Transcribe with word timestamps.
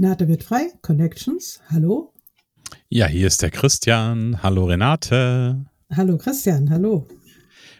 Renate 0.00 0.28
wird 0.28 0.42
frei, 0.42 0.72
Connections, 0.80 1.60
hallo. 1.68 2.14
Ja, 2.88 3.06
hier 3.06 3.26
ist 3.26 3.42
der 3.42 3.50
Christian. 3.50 4.42
Hallo 4.42 4.64
Renate. 4.64 5.66
Hallo 5.94 6.16
Christian, 6.16 6.70
hallo. 6.70 7.06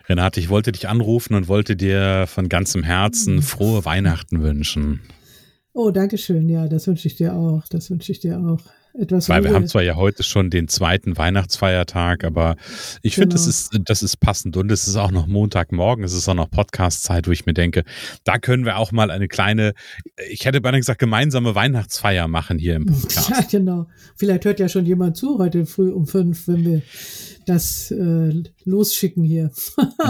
Renate, 0.07 0.39
ich 0.39 0.51
wollte 0.51 0.71
dich 0.71 0.87
anrufen 0.87 1.33
und 1.33 1.49
wollte 1.49 1.77
dir 1.77 2.27
von 2.27 2.51
ganzem 2.51 2.83
Herzen 2.83 3.37
hm. 3.37 3.43
frohe 3.43 3.87
Weihnachten 3.87 4.43
wünschen. 4.43 5.01
Oh, 5.73 5.91
danke 5.91 6.19
schön. 6.19 6.51
Ja, 6.51 6.69
das 6.69 6.87
wünsche 6.87 7.09
ich 7.09 7.17
dir 7.17 7.35
auch. 7.35 7.67
Das 7.69 7.91
wünsche 7.91 8.13
ich 8.13 8.21
dir 8.21 8.39
auch 8.39 8.61
etwas 8.95 9.29
Weil 9.29 9.45
wir 9.45 9.53
haben 9.53 9.67
zwar 9.67 9.83
ja 9.83 9.97
heute 9.97 10.23
schon 10.23 10.51
den 10.51 10.69
zweiten 10.69 11.17
Weihnachtsfeiertag, 11.17 12.25
aber 12.25 12.57
ich 13.03 13.15
genau. 13.15 13.23
finde, 13.23 13.35
das 13.35 13.47
ist, 13.47 13.79
das 13.85 14.03
ist 14.03 14.19
passend 14.19 14.57
und 14.57 14.71
es 14.73 14.89
ist 14.89 14.97
auch 14.97 15.11
noch 15.11 15.27
Montagmorgen, 15.27 16.05
es 16.05 16.13
ist 16.13 16.29
auch 16.29 16.35
noch 16.35 16.51
Podcast-Zeit, 16.51 17.27
wo 17.29 17.31
ich 17.31 17.47
mir 17.47 17.55
denke, 17.55 17.85
da 18.25 18.39
können 18.39 18.65
wir 18.65 18.79
auch 18.79 18.93
mal 18.93 19.11
eine 19.11 19.29
kleine, 19.29 19.75
ich 20.29 20.45
hätte 20.45 20.61
beinahe 20.61 20.81
gesagt, 20.81 20.99
gemeinsame 20.99 21.55
Weihnachtsfeier 21.55 22.29
machen 22.29 22.59
hier 22.59 22.77
im 22.77 22.87
Podcast. 23.01 23.31
Ja, 23.31 23.41
genau. 23.51 23.87
Vielleicht 24.17 24.45
hört 24.45 24.61
ja 24.61 24.69
schon 24.69 24.87
jemand 24.87 25.17
zu 25.17 25.39
heute 25.39 25.67
früh 25.67 25.91
um 25.91 26.07
fünf, 26.07 26.49
wenn 26.49 26.65
wir 26.65 26.83
das 27.47 27.91
äh, 27.91 28.43
losschicken 28.65 29.25
hier. 29.25 29.51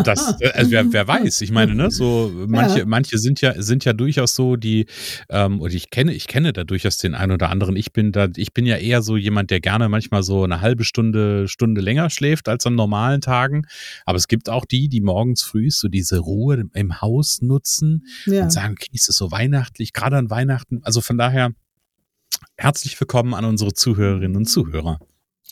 das, 0.04 0.40
also 0.40 0.70
wer, 0.70 0.92
wer, 0.92 1.08
weiß, 1.08 1.40
ich 1.40 1.50
meine, 1.50 1.74
ne, 1.74 1.90
so 1.90 2.32
manche, 2.46 2.80
ja. 2.80 2.84
manche 2.86 3.18
sind 3.18 3.40
ja, 3.40 3.60
sind 3.60 3.84
ja 3.84 3.92
durchaus 3.92 4.34
so, 4.34 4.56
die, 4.56 4.86
ähm, 5.28 5.60
und 5.60 5.72
ich 5.72 5.90
kenne, 5.90 6.12
ich 6.12 6.26
kenne 6.26 6.52
da 6.52 6.64
durchaus 6.64 6.98
den 6.98 7.14
einen 7.14 7.32
oder 7.32 7.50
anderen. 7.50 7.76
Ich 7.76 7.92
bin 7.92 8.12
da, 8.12 8.28
ich 8.36 8.52
bin 8.52 8.66
ja 8.66 8.76
eher 8.76 9.02
so 9.02 9.16
jemand, 9.16 9.50
der 9.50 9.60
gerne 9.60 9.88
manchmal 9.88 10.22
so 10.22 10.44
eine 10.44 10.60
halbe 10.60 10.84
Stunde, 10.84 11.48
Stunde 11.48 11.80
länger 11.80 12.10
schläft 12.10 12.48
als 12.48 12.66
an 12.66 12.74
normalen 12.74 13.20
Tagen. 13.20 13.66
Aber 14.04 14.16
es 14.16 14.28
gibt 14.28 14.48
auch 14.48 14.64
die, 14.64 14.88
die 14.88 15.00
morgens 15.00 15.42
früh 15.42 15.70
so 15.70 15.88
diese 15.88 16.18
Ruhe 16.18 16.64
im 16.72 17.00
Haus 17.00 17.42
nutzen 17.42 18.06
ja. 18.26 18.44
und 18.44 18.50
sagen, 18.50 18.74
okay, 18.78 18.90
ist 18.92 19.08
es 19.08 19.16
so 19.16 19.30
weihnachtlich, 19.30 19.92
gerade 19.92 20.16
an 20.16 20.30
Weihnachten. 20.30 20.80
Also 20.82 21.00
von 21.00 21.18
daher, 21.18 21.50
herzlich 22.56 22.98
willkommen 23.00 23.34
an 23.34 23.44
unsere 23.44 23.72
Zuhörerinnen 23.72 24.36
und 24.36 24.46
Zuhörer. 24.46 24.98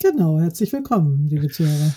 Genau, 0.00 0.38
herzlich 0.38 0.72
willkommen, 0.72 1.28
liebe 1.28 1.48
Zuhörer. 1.48 1.92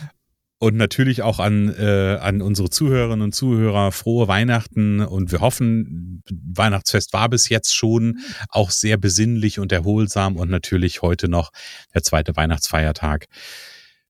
Und 0.58 0.76
natürlich 0.76 1.24
auch 1.24 1.40
an, 1.40 1.70
äh, 1.70 2.18
an 2.22 2.42
unsere 2.42 2.70
Zuhörerinnen 2.70 3.24
und 3.24 3.34
Zuhörer 3.34 3.92
frohe 3.92 4.28
Weihnachten. 4.28 5.00
Und 5.00 5.32
wir 5.32 5.42
hoffen, 5.42 6.24
Weihnachtsfest 6.30 7.14
war 7.14 7.30
bis 7.30 7.50
jetzt 7.50 7.76
schon 7.76 8.20
auch 8.50 8.70
sehr 8.70 8.98
besinnlich 8.98 9.58
und 9.58 9.72
erholsam 9.72 10.36
und 10.36 10.50
natürlich 10.50 11.02
heute 11.02 11.30
noch 11.30 11.52
der 11.96 12.04
zweite 12.04 12.36
Weihnachtsfeiertag. 12.36 13.26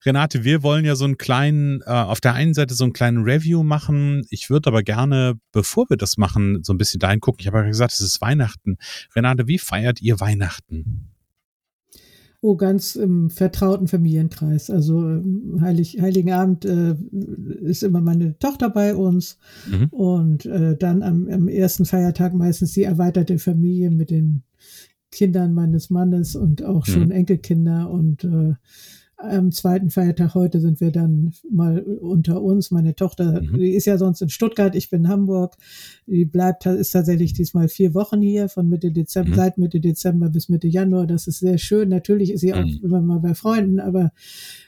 Renate, 0.05 0.43
wir 0.43 0.63
wollen 0.63 0.83
ja 0.83 0.95
so 0.95 1.05
einen 1.05 1.17
kleinen, 1.17 1.81
äh, 1.81 1.89
auf 1.89 2.19
der 2.19 2.33
einen 2.33 2.53
Seite 2.53 2.73
so 2.73 2.83
einen 2.83 2.93
kleinen 2.93 3.23
Review 3.23 3.63
machen. 3.63 4.25
Ich 4.29 4.49
würde 4.49 4.69
aber 4.69 4.83
gerne, 4.83 5.39
bevor 5.51 5.89
wir 5.89 5.97
das 5.97 6.17
machen, 6.17 6.63
so 6.63 6.73
ein 6.73 6.77
bisschen 6.77 6.99
dahin 6.99 7.19
gucken. 7.19 7.41
Ich 7.41 7.47
habe 7.47 7.59
ja 7.59 7.65
gesagt, 7.65 7.93
es 7.93 8.01
ist 8.01 8.19
Weihnachten. 8.19 8.77
Renate, 9.15 9.47
wie 9.47 9.59
feiert 9.59 10.01
ihr 10.01 10.19
Weihnachten? 10.19 11.10
Oh, 12.43 12.55
ganz 12.55 12.95
im 12.95 13.29
vertrauten 13.29 13.87
Familienkreis. 13.87 14.71
Also 14.71 15.07
ähm, 15.07 15.59
Heilig, 15.61 16.01
Heiligen 16.01 16.31
Abend 16.31 16.65
äh, 16.65 16.95
ist 17.61 17.83
immer 17.83 18.01
meine 18.01 18.37
Tochter 18.39 18.71
bei 18.71 18.95
uns 18.95 19.37
mhm. 19.69 19.87
und 19.91 20.45
äh, 20.47 20.75
dann 20.75 21.03
am, 21.03 21.29
am 21.29 21.47
ersten 21.47 21.85
Feiertag 21.85 22.33
meistens 22.33 22.73
die 22.73 22.83
erweiterte 22.83 23.37
Familie 23.37 23.91
mit 23.91 24.09
den 24.09 24.41
Kindern 25.11 25.53
meines 25.53 25.91
Mannes 25.91 26.35
und 26.35 26.63
auch 26.63 26.87
schon 26.87 27.05
mhm. 27.05 27.11
Enkelkinder 27.11 27.91
und 27.91 28.23
äh, 28.23 28.55
am 29.21 29.51
zweiten 29.51 29.89
Feiertag 29.89 30.35
heute 30.35 30.59
sind 30.59 30.81
wir 30.81 30.91
dann 30.91 31.33
mal 31.49 31.79
unter 31.81 32.41
uns. 32.41 32.71
Meine 32.71 32.95
Tochter, 32.95 33.41
mhm. 33.41 33.57
die 33.57 33.71
ist 33.71 33.85
ja 33.85 33.97
sonst 33.97 34.21
in 34.21 34.29
Stuttgart, 34.29 34.75
ich 34.75 34.89
bin 34.89 35.01
in 35.01 35.09
Hamburg. 35.09 35.55
Die 36.07 36.25
bleibt, 36.25 36.65
ist 36.65 36.91
tatsächlich 36.91 37.33
diesmal 37.33 37.67
vier 37.67 37.93
Wochen 37.93 38.21
hier, 38.21 38.49
von 38.49 38.67
Mitte 38.67 38.91
Dezember, 38.91 39.31
mhm. 39.31 39.35
seit 39.35 39.57
Mitte 39.57 39.79
Dezember 39.79 40.29
bis 40.29 40.49
Mitte 40.49 40.67
Januar. 40.67 41.07
Das 41.07 41.27
ist 41.27 41.39
sehr 41.39 41.57
schön. 41.57 41.89
Natürlich 41.89 42.31
ist 42.31 42.41
sie 42.41 42.53
auch 42.53 42.65
mhm. 42.65 42.79
immer 42.83 43.01
mal 43.01 43.19
bei 43.19 43.33
Freunden, 43.33 43.79
aber 43.79 44.11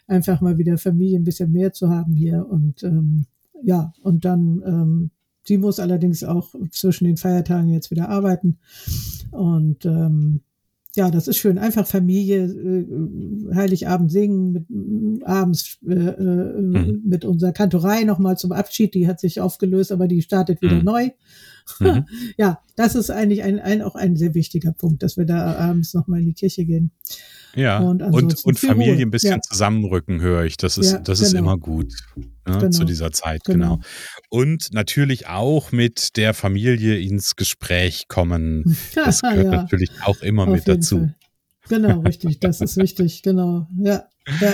einfach 0.07 0.41
mal 0.41 0.57
wieder 0.57 0.77
Familie 0.77 1.19
ein 1.19 1.23
bisschen 1.23 1.51
mehr 1.51 1.73
zu 1.73 1.89
haben 1.89 2.13
hier. 2.13 2.47
Und 2.47 2.83
ähm, 2.83 3.25
ja, 3.63 3.93
und 4.01 4.25
dann, 4.25 4.61
ähm, 4.65 5.11
sie 5.43 5.57
muss 5.57 5.79
allerdings 5.79 6.23
auch 6.23 6.53
zwischen 6.71 7.05
den 7.05 7.17
Feiertagen 7.17 7.69
jetzt 7.69 7.91
wieder 7.91 8.09
arbeiten. 8.09 8.57
Und 9.31 9.85
ähm, 9.85 10.41
ja, 10.95 11.09
das 11.09 11.27
ist 11.27 11.37
schön. 11.37 11.57
Einfach 11.57 11.87
Familie, 11.87 12.45
äh, 12.45 13.55
Heiligabend 13.55 14.11
singen, 14.11 14.51
mit, 14.51 15.25
abends 15.25 15.79
äh, 15.87 15.93
äh, 15.93 16.61
mhm. 16.61 17.01
mit 17.03 17.25
unserer 17.25 17.51
Kantorei 17.51 18.03
nochmal 18.03 18.37
zum 18.37 18.51
Abschied. 18.51 18.93
Die 18.93 19.07
hat 19.07 19.19
sich 19.19 19.41
aufgelöst, 19.41 19.91
aber 19.91 20.07
die 20.07 20.21
startet 20.21 20.61
wieder 20.61 20.75
mhm. 20.75 20.85
neu. 20.85 21.09
Mhm. 21.79 22.05
ja, 22.37 22.59
das 22.75 22.93
ist 22.93 23.09
eigentlich 23.09 23.41
ein, 23.41 23.59
ein, 23.59 23.81
auch 23.81 23.95
ein 23.95 24.15
sehr 24.15 24.35
wichtiger 24.35 24.71
Punkt, 24.71 25.01
dass 25.01 25.17
wir 25.17 25.25
da 25.25 25.55
abends 25.55 25.93
nochmal 25.95 26.19
in 26.19 26.27
die 26.27 26.33
Kirche 26.33 26.63
gehen. 26.65 26.91
Ja, 27.55 27.79
und, 27.79 28.01
und, 28.01 28.45
und 28.45 28.59
Familie 28.59 29.05
ein 29.05 29.11
bisschen 29.11 29.33
ja. 29.33 29.41
zusammenrücken, 29.41 30.21
höre 30.21 30.43
ich. 30.43 30.57
Das 30.57 30.77
ist, 30.77 30.91
ja, 30.91 30.99
das 30.99 31.19
genau. 31.19 31.27
ist 31.27 31.33
immer 31.33 31.57
gut 31.57 31.93
ne, 32.45 32.57
genau. 32.57 32.69
zu 32.69 32.83
dieser 32.83 33.11
Zeit, 33.11 33.43
genau. 33.43 33.77
genau. 33.77 33.87
Und 34.29 34.73
natürlich 34.73 35.27
auch 35.27 35.71
mit 35.71 36.17
der 36.17 36.33
Familie 36.33 36.99
ins 36.99 37.35
Gespräch 37.35 38.07
kommen. 38.07 38.77
Das 38.95 39.21
gehört 39.21 39.45
ja. 39.45 39.51
natürlich 39.51 39.91
auch 40.03 40.21
immer 40.21 40.45
mit 40.45 40.67
dazu. 40.67 40.99
Fall. 40.99 41.15
Genau, 41.69 41.99
richtig. 42.01 42.39
Das 42.39 42.61
ist 42.61 42.77
wichtig, 42.77 43.21
genau. 43.21 43.67
Ja. 43.77 44.05
ja. 44.39 44.53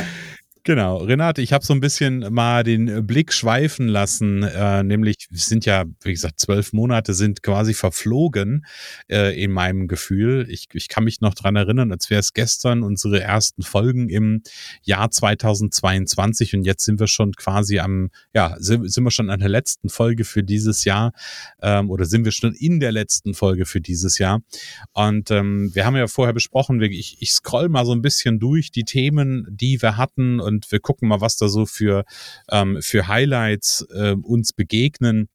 Genau, 0.70 0.98
Renate, 0.98 1.42
ich 1.42 1.52
habe 1.52 1.66
so 1.66 1.74
ein 1.74 1.80
bisschen 1.80 2.32
mal 2.32 2.64
den 2.64 3.08
Blick 3.08 3.34
schweifen 3.34 3.88
lassen, 3.88 4.44
äh, 4.44 4.84
nämlich 4.84 5.28
sind 5.32 5.66
ja, 5.66 5.86
wie 6.04 6.12
gesagt, 6.12 6.40
zwölf 6.40 6.74
Monate 6.74 7.16
sind 7.16 7.42
quasi 7.42 7.74
verflogen 7.74 8.68
äh, 9.10 9.36
in 9.44 9.50
meinem 9.50 9.88
Gefühl. 9.88 10.46
Ich, 10.48 10.68
ich 10.74 10.88
kann 10.88 11.06
mich 11.06 11.22
noch 11.22 11.34
dran 11.34 11.56
erinnern, 11.56 11.92
als 11.92 12.12
wäre 12.12 12.20
es 12.20 12.34
gestern 12.34 12.84
unsere 12.84 13.20
ersten 13.20 13.64
Folgen 13.64 14.10
im 14.10 14.44
Jahr 14.84 15.10
2022 15.10 16.54
und 16.54 16.66
jetzt 16.66 16.86
sind 16.86 17.00
wir 17.00 17.08
schon 17.08 17.34
quasi 17.34 17.80
am, 17.80 18.12
ja, 18.36 18.56
sind, 18.60 18.92
sind 18.92 19.04
wir 19.04 19.10
schon 19.10 19.32
an 19.32 19.40
der 19.40 19.50
letzten 19.50 19.90
Folge 19.90 20.24
für 20.24 20.44
dieses 20.44 20.86
Jahr 20.86 21.14
ähm, 21.64 21.90
oder 21.90 22.06
sind 22.06 22.26
wir 22.26 22.32
schon 22.32 22.54
in 22.54 22.80
der 22.80 22.92
letzten 22.92 23.34
Folge 23.34 23.66
für 23.66 23.82
dieses 23.82 24.20
Jahr. 24.20 24.44
Und 24.94 25.32
ähm, 25.32 25.72
wir 25.74 25.88
haben 25.88 25.96
ja 25.96 26.06
vorher 26.06 26.34
besprochen, 26.36 26.80
ich, 26.84 27.18
ich 27.22 27.32
scroll 27.32 27.70
mal 27.70 27.88
so 27.88 27.92
ein 27.92 28.04
bisschen 28.04 28.38
durch 28.38 28.70
die 28.70 28.84
Themen, 28.84 29.48
die 29.50 29.82
wir 29.82 29.98
hatten 29.98 30.40
und 30.40 30.59
wir 30.70 30.80
gucken 30.80 31.08
mal, 31.10 31.22
was 31.22 31.38
da 31.38 31.48
so 31.48 31.66
für, 31.66 32.06
ähm, 32.52 32.80
für 32.82 33.08
Highlights 33.08 33.86
äh, 33.94 34.16
uns 34.22 34.54
begegnen. 34.54 35.30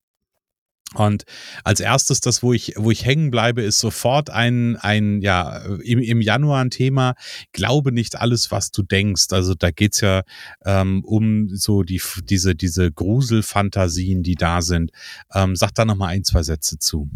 Und 0.94 1.24
als 1.64 1.80
erstes, 1.80 2.20
das, 2.20 2.42
wo 2.42 2.52
ich, 2.52 2.74
wo 2.76 2.90
ich 2.90 3.04
hängen 3.04 3.30
bleibe, 3.30 3.62
ist 3.62 3.80
sofort 3.80 4.30
ein, 4.30 4.76
ein, 4.76 5.20
ja, 5.22 5.56
im, 5.82 5.98
im 5.98 6.20
Januar 6.20 6.62
ein 6.62 6.70
Thema, 6.70 7.14
glaube 7.52 7.90
nicht 7.90 8.20
alles, 8.20 8.50
was 8.50 8.70
du 8.70 8.82
denkst. 8.82 9.26
Also 9.30 9.54
da 9.54 9.70
geht's 9.70 10.00
ja 10.00 10.22
ähm, 10.64 11.04
um 11.04 11.48
so 11.48 11.82
die, 11.82 12.00
diese, 12.24 12.54
diese 12.54 12.92
Gruselfantasien, 12.92 14.22
die 14.22 14.36
da 14.36 14.62
sind. 14.62 14.92
Ähm, 15.32 15.56
sag 15.56 15.74
da 15.74 15.84
nochmal 15.84 16.10
ein, 16.10 16.24
zwei 16.24 16.42
Sätze 16.42 16.78
zu. 16.78 17.08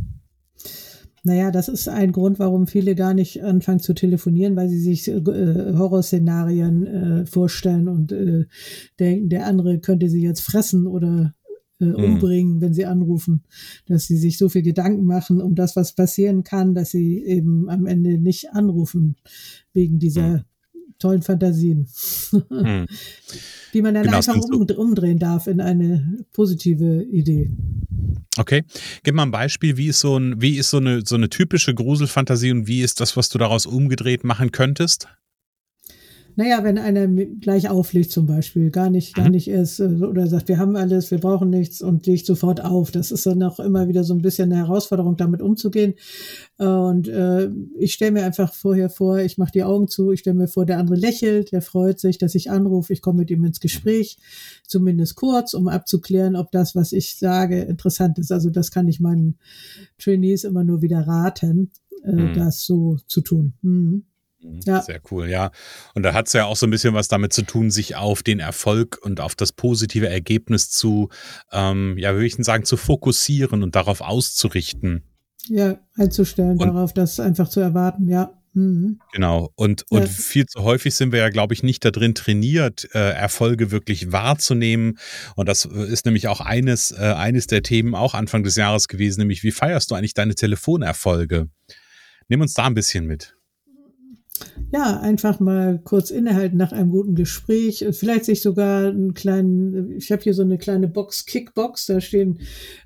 Naja, 1.25 1.50
das 1.50 1.69
ist 1.69 1.88
ein 1.88 2.12
Grund, 2.12 2.38
warum 2.38 2.67
viele 2.67 2.94
gar 2.94 3.15
nicht 3.15 3.43
anfangen 3.43 3.81
zu 3.81 3.94
telefonieren, 3.94 4.56
weil 4.56 4.69
sie 4.69 4.81
sich 4.81 5.09
äh, 5.09 5.20
Horrorszenarien 5.76 6.87
äh, 6.87 7.26
vorstellen 7.26 7.88
und 7.88 8.12
äh, 8.12 8.47
denken, 8.99 9.29
der 9.29 9.47
andere 9.47 9.81
könnte 9.81 10.09
sie 10.09 10.23
jetzt 10.23 10.41
fressen 10.41 10.87
oder 10.87 11.35
äh, 11.81 11.85
mhm. 11.85 11.94
umbringen, 11.94 12.61
wenn 12.61 12.75
sie 12.75 12.87
anrufen, 12.87 13.44
dass 13.87 14.06
sie 14.06 14.17
sich 14.17 14.38
so 14.38 14.49
viel 14.49 14.62
Gedanken 14.62 15.05
machen 15.05 15.41
um 15.41 15.55
das, 15.55 15.76
was 15.76 15.93
passieren 15.93 16.43
kann, 16.43 16.75
dass 16.75 16.91
sie 16.91 17.23
eben 17.25 17.69
am 17.69 17.87
Ende 17.87 18.19
nicht 18.19 18.50
anrufen 18.53 19.17
wegen 19.73 19.99
dieser 19.99 20.38
mhm. 20.38 20.44
Tollen 20.99 21.23
Fantasien, 21.23 21.89
hm. 22.31 22.87
die 23.75 23.83
man 23.83 23.95
dann 23.95 24.05
genau, 24.05 24.17
einfach 24.17 24.35
um, 24.35 24.67
umdrehen 24.77 25.19
darf 25.19 25.47
in 25.47 25.61
eine 25.61 26.25
positive 26.33 27.03
Idee. 27.05 27.50
Okay, 28.37 28.65
gib 29.03 29.15
mal 29.15 29.25
ein 29.25 29.31
Beispiel, 29.31 29.77
wie 29.77 29.89
ist 29.89 30.00
so, 30.00 30.17
ein, 30.17 30.41
wie 30.41 30.59
ist 30.59 30.71
so, 30.71 30.79
eine, 30.79 31.05
so 31.05 31.17
eine 31.17 31.29
typische 31.29 31.75
Gruselfantasie 31.75 32.53
und 32.53 32.67
wie 32.67 32.83
ist 32.83 33.00
das, 33.00 33.17
was 33.17 33.29
du 33.29 33.39
daraus 33.39 33.67
umgedreht 33.67 34.25
machen 34.25 34.53
könntest? 34.53 35.09
Naja, 36.38 36.62
wenn 36.62 36.79
einer 36.79 37.08
gleich 37.08 37.69
auflegt 37.69 38.12
zum 38.12 38.26
Beispiel, 38.26 38.70
gar 38.70 38.90
nicht, 38.90 39.17
gar 39.17 39.25
mhm. 39.25 39.32
nicht 39.32 39.49
erst, 39.49 39.81
äh, 39.81 39.87
oder 39.87 40.29
sagt, 40.29 40.46
wir 40.46 40.58
haben 40.58 40.76
alles, 40.76 41.11
wir 41.11 41.19
brauchen 41.19 41.50
nichts 41.50 41.82
und 41.82 42.06
legt 42.06 42.26
sofort 42.26 42.64
auf. 42.64 42.93
Das 42.93 43.11
ist 43.11 43.26
dann 43.26 43.43
auch 43.43 43.58
immer 43.58 43.88
wieder 43.88 44.05
so 44.05 44.14
ein 44.14 44.23
bisschen 44.23 44.52
eine 44.52 44.62
Herausforderung, 44.62 45.17
damit 45.17 45.43
umzugehen. 45.43 45.94
Und 46.56 47.08
äh, 47.08 47.50
ich 47.76 47.93
stelle 47.93 48.12
mir 48.12 48.25
einfach 48.25 48.55
vorher 48.55 48.88
vor, 48.88 49.19
ich 49.19 49.37
mache 49.37 49.50
die 49.50 49.64
Augen 49.64 49.88
zu, 49.88 50.12
ich 50.12 50.20
stelle 50.20 50.37
mir 50.37 50.46
vor, 50.46 50.64
der 50.64 50.79
andere 50.79 50.94
lächelt, 50.94 51.50
der 51.50 51.61
freut 51.61 51.99
sich, 51.99 52.19
dass 52.19 52.37
ich 52.37 52.52
anrufe, 52.52 52.93
ich 52.93 53.02
komme 53.02 53.19
mit 53.19 53.32
ihm 53.32 53.44
ins 53.44 53.58
Gespräch, 53.58 54.17
zumindest 54.64 55.17
kurz, 55.17 55.55
um 55.55 55.67
abzuklären, 55.67 56.37
ob 56.37 56.52
das, 56.52 56.76
was 56.76 56.93
ich 56.93 57.19
sage, 57.19 57.62
interessant 57.62 58.17
ist. 58.20 58.31
Also 58.31 58.50
das 58.50 58.70
kann 58.70 58.87
ich 58.87 59.00
meinen 59.00 59.38
Trainees 59.99 60.44
immer 60.44 60.62
nur 60.62 60.82
wieder 60.82 61.00
raten, 61.00 61.73
äh, 62.05 62.12
mhm. 62.12 62.35
das 62.35 62.64
so 62.64 62.96
zu 63.08 63.23
tun. 63.23 63.55
Mhm. 63.62 64.05
Mhm. 64.40 64.61
Ja. 64.64 64.82
Sehr 64.82 65.00
cool, 65.11 65.29
ja. 65.29 65.50
Und 65.94 66.02
da 66.02 66.14
hat 66.14 66.26
es 66.26 66.32
ja 66.32 66.46
auch 66.46 66.56
so 66.56 66.67
ein 66.67 66.70
bisschen 66.70 66.94
was 66.94 67.08
damit 67.08 67.32
zu 67.32 67.43
tun, 67.43 67.70
sich 67.70 67.96
auf 67.96 68.23
den 68.23 68.40
Erfolg 68.40 68.99
und 69.02 69.20
auf 69.20 69.35
das 69.35 69.52
positive 69.52 70.08
Ergebnis 70.08 70.70
zu, 70.70 71.08
ähm, 71.52 71.96
ja, 71.99 72.14
will 72.14 72.25
ich 72.25 72.37
denn 72.37 72.44
sagen, 72.44 72.64
zu 72.64 72.76
fokussieren 72.76 73.62
und 73.62 73.75
darauf 73.75 74.00
auszurichten. 74.00 75.05
Ja, 75.49 75.79
einzustellen, 75.96 76.58
und, 76.58 76.67
darauf 76.67 76.93
das 76.93 77.20
einfach 77.20 77.49
zu 77.49 77.61
erwarten, 77.61 78.08
ja. 78.08 78.35
Mhm. 78.55 79.00
Genau. 79.12 79.52
Und, 79.55 79.85
und 79.90 80.02
ja. 80.02 80.06
viel 80.06 80.46
zu 80.46 80.62
häufig 80.62 80.94
sind 80.94 81.12
wir 81.12 81.20
ja, 81.20 81.29
glaube 81.29 81.55
ich, 81.55 81.62
nicht 81.62 81.85
darin 81.85 82.14
trainiert, 82.14 82.88
äh, 82.93 83.11
Erfolge 83.12 83.70
wirklich 83.70 84.11
wahrzunehmen. 84.11 84.99
Und 85.37 85.49
das 85.49 85.64
äh, 85.64 85.85
ist 85.85 86.06
nämlich 86.06 86.29
auch 86.29 86.40
eines, 86.40 86.90
äh, 86.90 87.14
eines 87.17 87.46
der 87.46 87.62
Themen 87.62 87.94
auch 87.94 88.14
Anfang 88.14 88.43
des 88.43 88.56
Jahres 88.56 88.88
gewesen, 88.88 89.20
nämlich 89.20 89.43
wie 89.43 89.52
feierst 89.52 89.90
du 89.90 89.94
eigentlich 89.94 90.14
deine 90.14 90.35
Telefonerfolge? 90.35 91.49
Nimm 92.29 92.40
uns 92.40 92.55
da 92.55 92.67
ein 92.67 92.75
bisschen 92.75 93.06
mit 93.06 93.38
ja, 94.70 95.00
einfach 95.00 95.40
mal 95.40 95.81
kurz 95.82 96.11
innehalten 96.11 96.58
nach 96.58 96.73
einem 96.73 96.90
guten 96.90 97.14
Gespräch. 97.14 97.85
Vielleicht 97.93 98.26
sich 98.26 98.43
sogar 98.43 98.88
einen 98.88 99.14
kleinen, 99.14 99.93
ich 99.93 100.12
habe 100.12 100.23
hier 100.23 100.35
so 100.35 100.43
eine 100.43 100.58
kleine 100.58 100.88
Box, 100.88 101.25
Kickbox, 101.25 101.87
da 101.87 102.00
stehen 102.00 102.40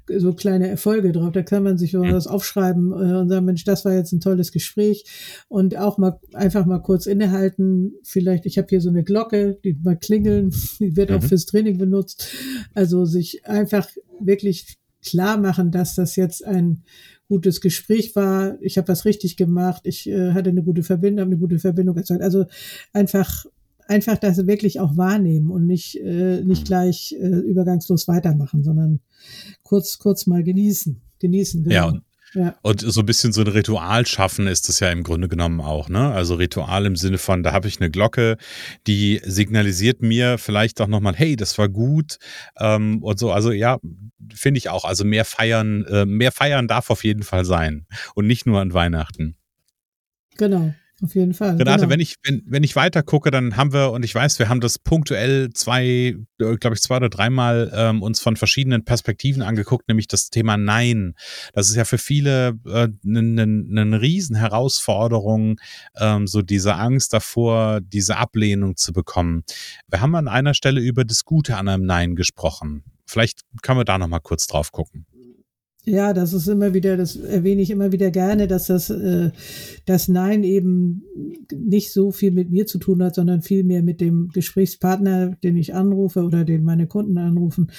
so 0.09 0.33
kleine 0.33 0.69
Erfolge 0.69 1.11
drauf. 1.11 1.33
Da 1.33 1.43
kann 1.43 1.65
man 1.65 1.79
sich 1.79 1.95
was 1.95 2.27
aufschreiben 2.27 2.93
äh, 2.93 3.17
und 3.17 3.29
sagen, 3.29 3.47
Mensch, 3.47 3.65
das 3.65 3.85
war 3.85 3.95
jetzt 3.95 4.13
ein 4.13 4.21
tolles 4.21 4.53
Gespräch. 4.53 5.05
Und 5.49 5.77
auch 5.77 5.99
mal 5.99 6.21
einfach 6.35 6.67
mal 6.67 6.81
kurz 6.81 7.07
innehalten. 7.07 7.95
Vielleicht, 8.05 8.47
ich 8.47 8.59
habe 8.59 8.69
hier 8.71 8.81
so 8.81 8.91
eine 8.91 9.03
Glocke, 9.03 9.59
die 9.65 9.77
mal 9.83 9.97
klingeln, 9.97 10.55
die 10.79 10.97
wird 10.97 11.11
mhm. 11.11 11.17
auch 11.17 11.23
fürs 11.23 11.47
Training 11.47 11.79
benutzt. 11.79 12.29
Also 12.75 13.05
sich 13.05 13.45
einfach 13.47 13.89
wirklich 14.21 14.79
klar 15.05 15.37
machen, 15.37 15.73
dass 15.73 15.97
das 15.97 16.17
jetzt 16.17 16.45
ein 16.45 16.85
gutes 17.33 17.63
Gespräch 17.63 18.15
war, 18.15 18.59
ich 18.61 18.77
habe 18.77 18.89
was 18.89 19.07
richtig 19.07 19.39
gemacht, 19.39 19.87
ich 19.87 20.07
äh, 20.07 20.33
hatte 20.33 20.51
eine 20.51 20.63
gute 20.63 20.83
Verbindung, 20.83 21.29
eine 21.29 21.39
gute 21.39 21.59
Verbindung 21.59 21.97
erzeugt. 21.97 22.21
Also 22.21 22.45
einfach 22.93 23.47
einfach 23.89 24.19
das 24.19 24.47
wirklich 24.47 24.81
auch 24.81 24.99
wahrnehmen 24.99 25.51
und 25.51 25.67
nicht 25.67 25.97
äh, 25.97 26.43
nicht 26.45 26.67
gleich 26.67 27.17
äh, 27.19 27.27
übergangslos 27.27 28.07
weitermachen, 28.07 28.63
sondern 28.63 29.01
kurz 29.63 29.99
kurz 29.99 30.27
mal 30.27 30.43
genießen, 30.43 31.01
genießen. 31.21 31.65
Genau. 31.65 31.75
Ja, 31.75 31.89
und 31.89 32.03
ja. 32.35 32.55
Und 32.63 32.81
so 32.81 33.01
ein 33.01 33.07
bisschen 33.07 33.33
so 33.33 33.43
ein 33.43 33.47
Ritual 33.47 34.07
schaffen 34.07 34.47
ist 34.47 34.69
das 34.69 34.81
ja 34.81 34.91
im 34.91 35.03
Grunde 35.03 35.29
genommen 35.29 35.61
auch, 35.61 35.89
ne? 35.89 36.13
Also 36.13 36.35
Ritual 36.37 36.87
im 36.87 36.97
Sinne 36.97 37.19
von, 37.19 37.43
da 37.43 37.53
habe 37.53 37.69
ich 37.69 37.81
eine 37.81 37.91
Glocke, 37.91 38.37
die 38.87 39.21
signalisiert 39.25 40.03
mir 40.03 40.39
vielleicht 40.39 40.81
auch 40.81 40.87
nochmal, 40.87 41.15
hey, 41.15 41.37
das 41.37 41.59
war 41.59 41.69
gut 41.69 42.19
ähm, 42.59 43.03
und 43.03 43.19
so. 43.19 43.33
Also 43.33 43.53
ja, 43.53 43.79
finde 44.35 44.59
ich 44.59 44.71
auch. 44.71 44.85
Also 44.85 45.05
mehr 45.05 45.25
feiern, 45.25 45.85
äh, 45.85 46.07
mehr 46.07 46.33
feiern 46.33 46.69
darf 46.69 46.91
auf 46.91 47.05
jeden 47.05 47.23
Fall 47.23 47.45
sein 47.45 47.87
und 48.15 48.27
nicht 48.27 48.47
nur 48.47 48.61
an 48.61 48.73
Weihnachten. 48.73 49.37
Genau. 50.39 50.75
Auf 51.03 51.17
jeden 51.17 51.35
Fall. 51.35 51.57
Renate, 51.57 51.81
genau. 51.81 51.91
wenn 51.91 51.99
ich, 51.99 52.15
wenn, 52.23 52.43
wenn 52.47 52.63
ich 52.63 52.77
weiter 52.77 53.03
gucke, 53.03 53.33
dann 53.33 53.57
haben 53.57 53.73
wir, 53.73 53.91
und 53.91 54.05
ich 54.05 54.15
weiß, 54.15 54.39
wir 54.39 54.49
haben 54.49 54.61
das 54.61 54.79
punktuell 54.79 55.51
zwei, 55.51 56.17
äh, 56.39 56.57
glaube 56.61 56.75
ich, 56.75 56.81
zwei 56.81 56.99
oder 56.99 57.09
dreimal 57.09 57.73
ähm, 57.75 58.03
uns 58.03 58.21
von 58.21 58.37
verschiedenen 58.37 58.85
Perspektiven 58.85 59.43
angeguckt, 59.43 59.89
nämlich 59.89 60.07
das 60.07 60.31
Thema 60.31 60.57
Nein. 60.57 61.15
Das 61.55 61.69
ist 61.69 61.75
ja 61.75 61.85
für 61.85 61.99
viele 61.99 62.57
eine 62.65 62.85
äh, 62.85 62.89
ne, 63.03 63.47
ne 63.47 64.01
Riesenherausforderung, 64.01 65.59
ähm, 65.99 66.29
so 66.29 66.41
diese 66.41 66.77
Angst 66.77 67.13
davor, 67.13 67.81
diese 67.81 68.17
Ablehnung 68.17 68.77
zu 68.77 68.93
bekommen. 68.93 69.43
Wir 69.89 70.01
haben 70.01 70.15
an 70.15 70.29
einer 70.29 70.55
Stelle 70.55 70.81
über 70.81 71.05
das 71.05 71.25
Gute 71.25 71.57
an 71.57 71.67
einem 71.67 71.85
Nein 71.85 72.15
gesprochen. 72.15 72.85
Vielleicht 73.07 73.41
können 73.63 73.81
wir 73.81 73.85
da 73.85 73.99
nochmal 73.99 74.21
kurz 74.21 74.47
drauf 74.47 74.71
gucken. 74.71 75.07
Ja, 75.85 76.13
das 76.13 76.33
ist 76.33 76.47
immer 76.47 76.75
wieder, 76.75 76.97
das 76.97 77.17
erwähne 77.17 77.61
ich 77.61 77.71
immer 77.71 77.91
wieder 77.91 78.13
gerne, 78.13 78.47
dass 78.47 78.67
das, 78.67 78.89
äh, 78.89 79.33
das 79.85 80.07
Nein 80.07 80.45
eben 80.45 81.03
nicht 81.53 81.93
so 81.93 82.13
viel 82.13 82.31
mit 82.31 82.53
mir 82.53 82.67
zu 82.67 82.79
tun 82.79 83.03
hat, 83.03 83.17
sondern 83.17 83.43
viel 83.43 83.65
mehr 83.65 83.83
mit 83.83 84.01
dem 84.01 84.29
Gesprächspartner, 84.29 85.37
den 85.43 85.57
ich 85.57 85.75
anrufe 85.75 86.23
oder 86.23 86.45
den 86.45 86.63
meine 86.63 86.87
Kunden 86.87 87.19
anrufen. 87.19 87.73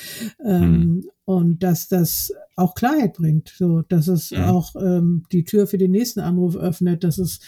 Ähm, 0.44 0.72
mhm. 0.72 1.06
Und 1.24 1.64
dass 1.64 1.88
das 1.88 2.34
auch 2.58 2.76
Klarheit 2.76 3.14
bringt, 3.14 3.54
so, 3.58 3.84
dass 3.84 4.10
es 4.10 4.32
mhm. 4.32 4.38
auch 4.40 4.76
ähm, 4.76 5.24
die 5.32 5.46
Tür 5.46 5.66
für 5.66 5.78
den 5.78 5.92
nächsten 5.92 6.20
Anruf 6.20 6.58
öffnet, 6.58 7.06
dass 7.06 7.18
es, 7.18 7.40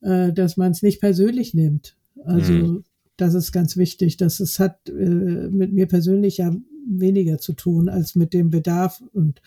äh, 0.00 0.32
dass 0.32 0.56
man 0.56 0.72
es 0.72 0.82
nicht 0.82 1.00
persönlich 1.00 1.54
nimmt. 1.54 1.96
Also 2.24 2.52
mhm. 2.52 2.84
das 3.16 3.34
ist 3.34 3.52
ganz 3.52 3.76
wichtig. 3.76 4.16
dass 4.16 4.40
es 4.40 4.58
hat 4.58 4.88
äh, 4.88 5.48
mit 5.48 5.72
mir 5.72 5.86
persönlich 5.86 6.38
ja 6.38 6.52
weniger 6.88 7.38
zu 7.38 7.52
tun 7.52 7.88
als 7.88 8.14
mit 8.14 8.32
dem 8.32 8.50
Bedarf 8.50 9.02
und 9.12 9.40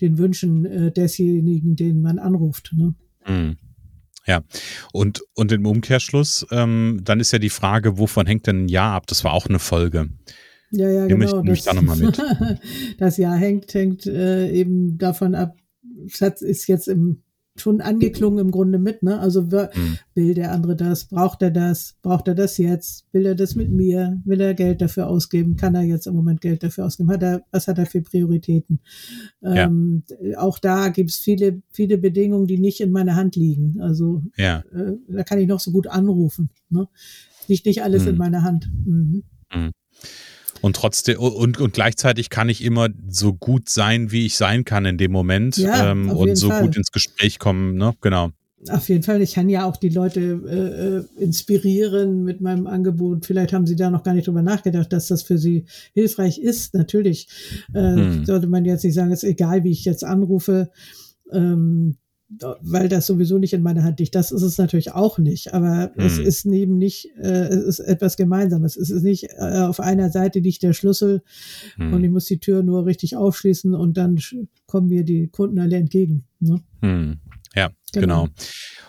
den 0.00 0.18
Wünschen 0.18 0.64
äh, 0.64 0.92
desjenigen, 0.92 1.76
den 1.76 2.02
man 2.02 2.18
anruft. 2.18 2.72
Ne? 2.76 2.94
Mhm. 3.26 3.56
Ja, 4.26 4.42
und, 4.92 5.22
und 5.34 5.52
im 5.52 5.66
Umkehrschluss, 5.66 6.46
ähm, 6.50 7.00
dann 7.04 7.20
ist 7.20 7.32
ja 7.32 7.38
die 7.38 7.50
Frage, 7.50 7.98
wovon 7.98 8.26
hängt 8.26 8.46
denn 8.48 8.64
ein 8.64 8.68
Jahr 8.68 8.94
ab? 8.94 9.06
Das 9.06 9.22
war 9.22 9.32
auch 9.32 9.46
eine 9.46 9.60
Folge. 9.60 10.08
Ja, 10.72 10.90
ja, 10.90 11.06
Nimm 11.06 11.20
genau. 11.20 11.42
Mich, 11.42 11.62
das, 11.62 11.74
da 11.74 11.80
nochmal 11.80 11.96
mit. 11.96 12.20
das 12.98 13.16
Jahr 13.18 13.36
hängt, 13.36 13.72
hängt 13.72 14.06
äh, 14.06 14.50
eben 14.50 14.98
davon 14.98 15.36
ab, 15.36 15.56
Schatz 16.08 16.42
ist 16.42 16.66
jetzt 16.66 16.88
im 16.88 17.22
schon 17.60 17.80
angeklungen 17.80 18.38
im 18.38 18.50
Grunde 18.50 18.78
mit, 18.78 19.02
ne? 19.02 19.18
Also 19.18 19.42
mhm. 19.42 19.98
will 20.14 20.34
der 20.34 20.52
andere 20.52 20.76
das, 20.76 21.06
braucht 21.06 21.42
er 21.42 21.50
das, 21.50 21.96
braucht 22.02 22.28
er 22.28 22.34
das 22.34 22.58
jetzt, 22.58 23.06
will 23.12 23.26
er 23.26 23.34
das 23.34 23.54
mit 23.54 23.70
mir, 23.70 24.20
will 24.24 24.40
er 24.40 24.54
Geld 24.54 24.80
dafür 24.80 25.08
ausgeben, 25.08 25.56
kann 25.56 25.74
er 25.74 25.82
jetzt 25.82 26.06
im 26.06 26.14
Moment 26.14 26.40
Geld 26.40 26.62
dafür 26.62 26.86
ausgeben, 26.86 27.10
hat 27.10 27.22
er, 27.22 27.42
was 27.50 27.68
hat 27.68 27.78
er 27.78 27.86
für 27.86 28.02
Prioritäten? 28.02 28.80
Ja. 29.40 29.64
Ähm, 29.64 30.04
auch 30.36 30.58
da 30.58 30.88
gibt's 30.88 31.18
viele, 31.18 31.62
viele 31.70 31.98
Bedingungen, 31.98 32.46
die 32.46 32.58
nicht 32.58 32.80
in 32.80 32.92
meiner 32.92 33.16
Hand 33.16 33.36
liegen. 33.36 33.80
Also 33.80 34.22
ja. 34.36 34.64
äh, 34.72 34.92
da 35.08 35.22
kann 35.24 35.38
ich 35.38 35.48
noch 35.48 35.60
so 35.60 35.70
gut 35.70 35.86
anrufen. 35.86 36.50
Ne? 36.70 36.88
Liegt 37.48 37.66
nicht 37.66 37.82
alles 37.82 38.02
mhm. 38.02 38.08
in 38.08 38.16
meiner 38.16 38.42
Hand. 38.42 38.70
Mhm. 38.84 39.22
Mhm. 39.54 39.70
Und 40.60 40.76
trotzdem, 40.76 41.18
und, 41.18 41.58
und 41.58 41.72
gleichzeitig 41.72 42.30
kann 42.30 42.48
ich 42.48 42.62
immer 42.64 42.88
so 43.08 43.34
gut 43.34 43.68
sein, 43.68 44.10
wie 44.12 44.26
ich 44.26 44.36
sein 44.36 44.64
kann 44.64 44.84
in 44.84 44.98
dem 44.98 45.12
Moment 45.12 45.56
ja, 45.56 45.90
ähm, 45.90 46.10
und 46.10 46.36
so 46.36 46.48
Fall. 46.48 46.62
gut 46.62 46.76
ins 46.76 46.90
Gespräch 46.90 47.38
kommen, 47.38 47.76
ne? 47.76 47.94
Genau. 48.00 48.30
Auf 48.70 48.88
jeden 48.88 49.02
Fall. 49.02 49.22
Ich 49.22 49.34
kann 49.34 49.48
ja 49.48 49.64
auch 49.64 49.76
die 49.76 49.90
Leute 49.90 50.20
äh, 50.20 51.20
äh, 51.20 51.22
inspirieren 51.22 52.24
mit 52.24 52.40
meinem 52.40 52.66
Angebot. 52.66 53.26
Vielleicht 53.26 53.52
haben 53.52 53.66
sie 53.66 53.76
da 53.76 53.90
noch 53.90 54.02
gar 54.02 54.14
nicht 54.14 54.26
drüber 54.26 54.42
nachgedacht, 54.42 54.92
dass 54.92 55.08
das 55.08 55.22
für 55.22 55.38
sie 55.38 55.66
hilfreich 55.92 56.38
ist. 56.38 56.74
Natürlich 56.74 57.28
äh, 57.74 57.94
hm. 57.94 58.24
sollte 58.24 58.46
man 58.46 58.64
jetzt 58.64 58.82
nicht 58.82 58.94
sagen, 58.94 59.12
es 59.12 59.22
ist 59.22 59.28
egal, 59.28 59.62
wie 59.62 59.70
ich 59.70 59.84
jetzt 59.84 60.04
anrufe. 60.04 60.70
Ähm, 61.30 61.96
weil 62.28 62.88
das 62.88 63.06
sowieso 63.06 63.38
nicht 63.38 63.52
in 63.52 63.62
meiner 63.62 63.84
Hand 63.84 64.00
liegt. 64.00 64.14
Das 64.14 64.32
ist 64.32 64.42
es 64.42 64.58
natürlich 64.58 64.92
auch 64.92 65.18
nicht. 65.18 65.54
Aber 65.54 65.92
hm. 65.94 66.04
es 66.04 66.18
ist 66.18 66.44
neben 66.44 66.76
nicht, 66.76 67.10
äh, 67.18 67.46
es 67.48 67.78
ist 67.78 67.80
etwas 67.80 68.16
Gemeinsames. 68.16 68.76
Es 68.76 68.90
ist 68.90 69.02
nicht 69.02 69.28
äh, 69.36 69.60
auf 69.60 69.78
einer 69.78 70.10
Seite 70.10 70.40
liegt 70.40 70.62
der 70.62 70.72
Schlüssel 70.72 71.22
hm. 71.76 71.92
und 71.92 72.02
ich 72.02 72.10
muss 72.10 72.24
die 72.26 72.38
Tür 72.38 72.62
nur 72.62 72.86
richtig 72.86 73.16
aufschließen 73.16 73.74
und 73.74 73.96
dann 73.96 74.18
kommen 74.66 74.88
mir 74.88 75.04
die 75.04 75.28
Kunden 75.28 75.58
alle 75.58 75.76
entgegen. 75.76 76.24
Ne? 76.40 76.60
Hm. 76.82 77.18
Ja, 77.56 77.70
genau. 77.92 78.24
genau. 78.24 78.34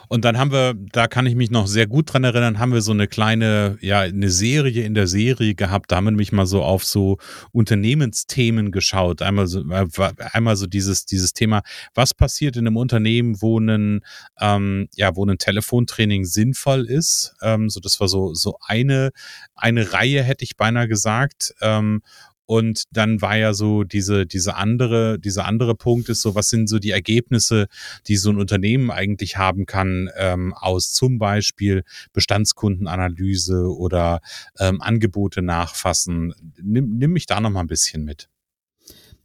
Und 0.10 0.24
dann 0.24 0.38
haben 0.38 0.52
wir, 0.52 0.74
da 0.94 1.08
kann 1.08 1.26
ich 1.26 1.36
mich 1.36 1.52
noch 1.52 1.68
sehr 1.68 1.86
gut 1.86 2.14
dran 2.14 2.24
erinnern, 2.24 2.60
haben 2.60 2.72
wir 2.72 2.82
so 2.82 2.94
eine 2.94 3.08
kleine, 3.08 3.78
ja, 3.82 4.02
eine 4.02 4.30
Serie 4.30 4.84
in 4.84 4.94
der 4.94 5.08
Serie 5.08 5.54
gehabt. 5.54 5.92
Da 5.92 5.98
haben 5.98 6.06
wir 6.06 6.12
nämlich 6.12 6.32
mal 6.32 6.46
so 6.46 6.64
auf 6.64 6.86
so 6.86 7.18
Unternehmensthemen 7.52 8.72
geschaut. 8.72 9.22
Einmal 9.22 9.48
so, 9.48 9.70
äh, 9.70 9.88
einmal 10.32 10.56
so 10.56 10.66
dieses, 10.66 11.06
dieses 11.06 11.34
Thema, 11.34 11.62
was 11.94 12.14
passiert 12.14 12.56
in 12.56 12.68
einem 12.68 12.78
Unternehmen, 12.78 13.42
wo 13.42 13.60
ein, 13.60 14.02
ähm, 14.40 14.88
ja, 14.96 15.16
wo 15.16 15.26
ein 15.26 15.38
Telefontraining 15.38 16.24
sinnvoll 16.24 16.86
ist. 16.86 17.36
Ähm, 17.42 17.70
so, 17.70 17.80
das 17.82 18.00
war 18.00 18.08
so, 18.08 18.34
so 18.34 18.58
eine, 18.66 19.12
eine 19.56 19.92
Reihe, 19.92 20.24
hätte 20.24 20.46
ich 20.46 20.56
beinahe 20.56 20.88
gesagt. 20.88 21.54
Ähm, 21.62 22.02
Und 22.48 22.86
dann 22.92 23.22
war 23.22 23.38
ja 23.38 23.54
so 23.54 23.84
diese, 23.84 24.26
diese 24.26 24.56
andere, 24.56 25.20
dieser 25.20 25.46
andere 25.46 25.76
Punkt 25.76 26.10
ist 26.10 26.22
so, 26.22 26.34
was 26.34 26.50
sind 26.50 26.68
so 26.68 26.80
die 26.80 26.92
Ergebnisse, 26.92 27.68
die 28.08 28.16
so 28.16 28.30
ein 28.30 28.40
Unternehmen 28.40 28.90
eigentlich 28.90 29.38
haben 29.38 29.66
kann, 29.66 30.10
ähm, 30.18 30.54
aus 30.54 30.94
zum 30.94 31.20
Beispiel 31.20 31.84
Bestandskundenanalyse 32.14 33.68
oder 33.76 34.22
ähm, 34.60 34.82
Angebote 34.82 35.42
nachfassen. 35.42 36.34
Nimm, 36.62 36.98
nimm 36.98 37.12
mich 37.12 37.26
da 37.26 37.40
noch 37.42 37.50
mal 37.50 37.62
ein 37.62 37.68
bisschen 37.68 38.04
mit. 38.06 38.30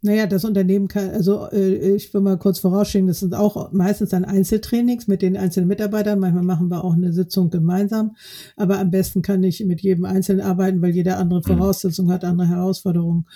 Naja, 0.05 0.27
das 0.27 0.45
Unternehmen 0.45 0.89
kann, 0.89 1.11
also 1.11 1.49
äh, 1.53 1.95
ich 1.95 2.13
will 2.13 2.23
mal 2.23 2.37
kurz 2.37 2.59
vorausschicken, 2.59 3.07
das 3.07 3.21
sind 3.21 3.37
auch 3.37 3.71
meistens 3.71 4.11
dann 4.11 4.25
Einzeltrainings 4.25 5.07
mit 5.07 5.23
den 5.23 5.37
einzelnen 5.37 5.69
Mitarbeitern. 5.69 6.19
Manchmal 6.19 6.43
machen 6.43 6.69
wir 6.69 6.83
auch 6.83 6.95
eine 6.95 7.13
Sitzung 7.13 7.51
gemeinsam. 7.51 8.17
Aber 8.57 8.81
am 8.81 8.91
besten 8.91 9.23
kann 9.23 9.45
ich 9.45 9.65
mit 9.65 9.81
jedem 9.81 10.05
Einzelnen 10.05 10.45
arbeiten, 10.45 10.83
weil 10.83 10.91
jeder 10.91 11.19
andere 11.19 11.39
mhm. 11.39 11.45
Voraussetzungen 11.45 12.11
hat, 12.11 12.25
andere 12.25 12.49
Herausforderungen. 12.49 13.27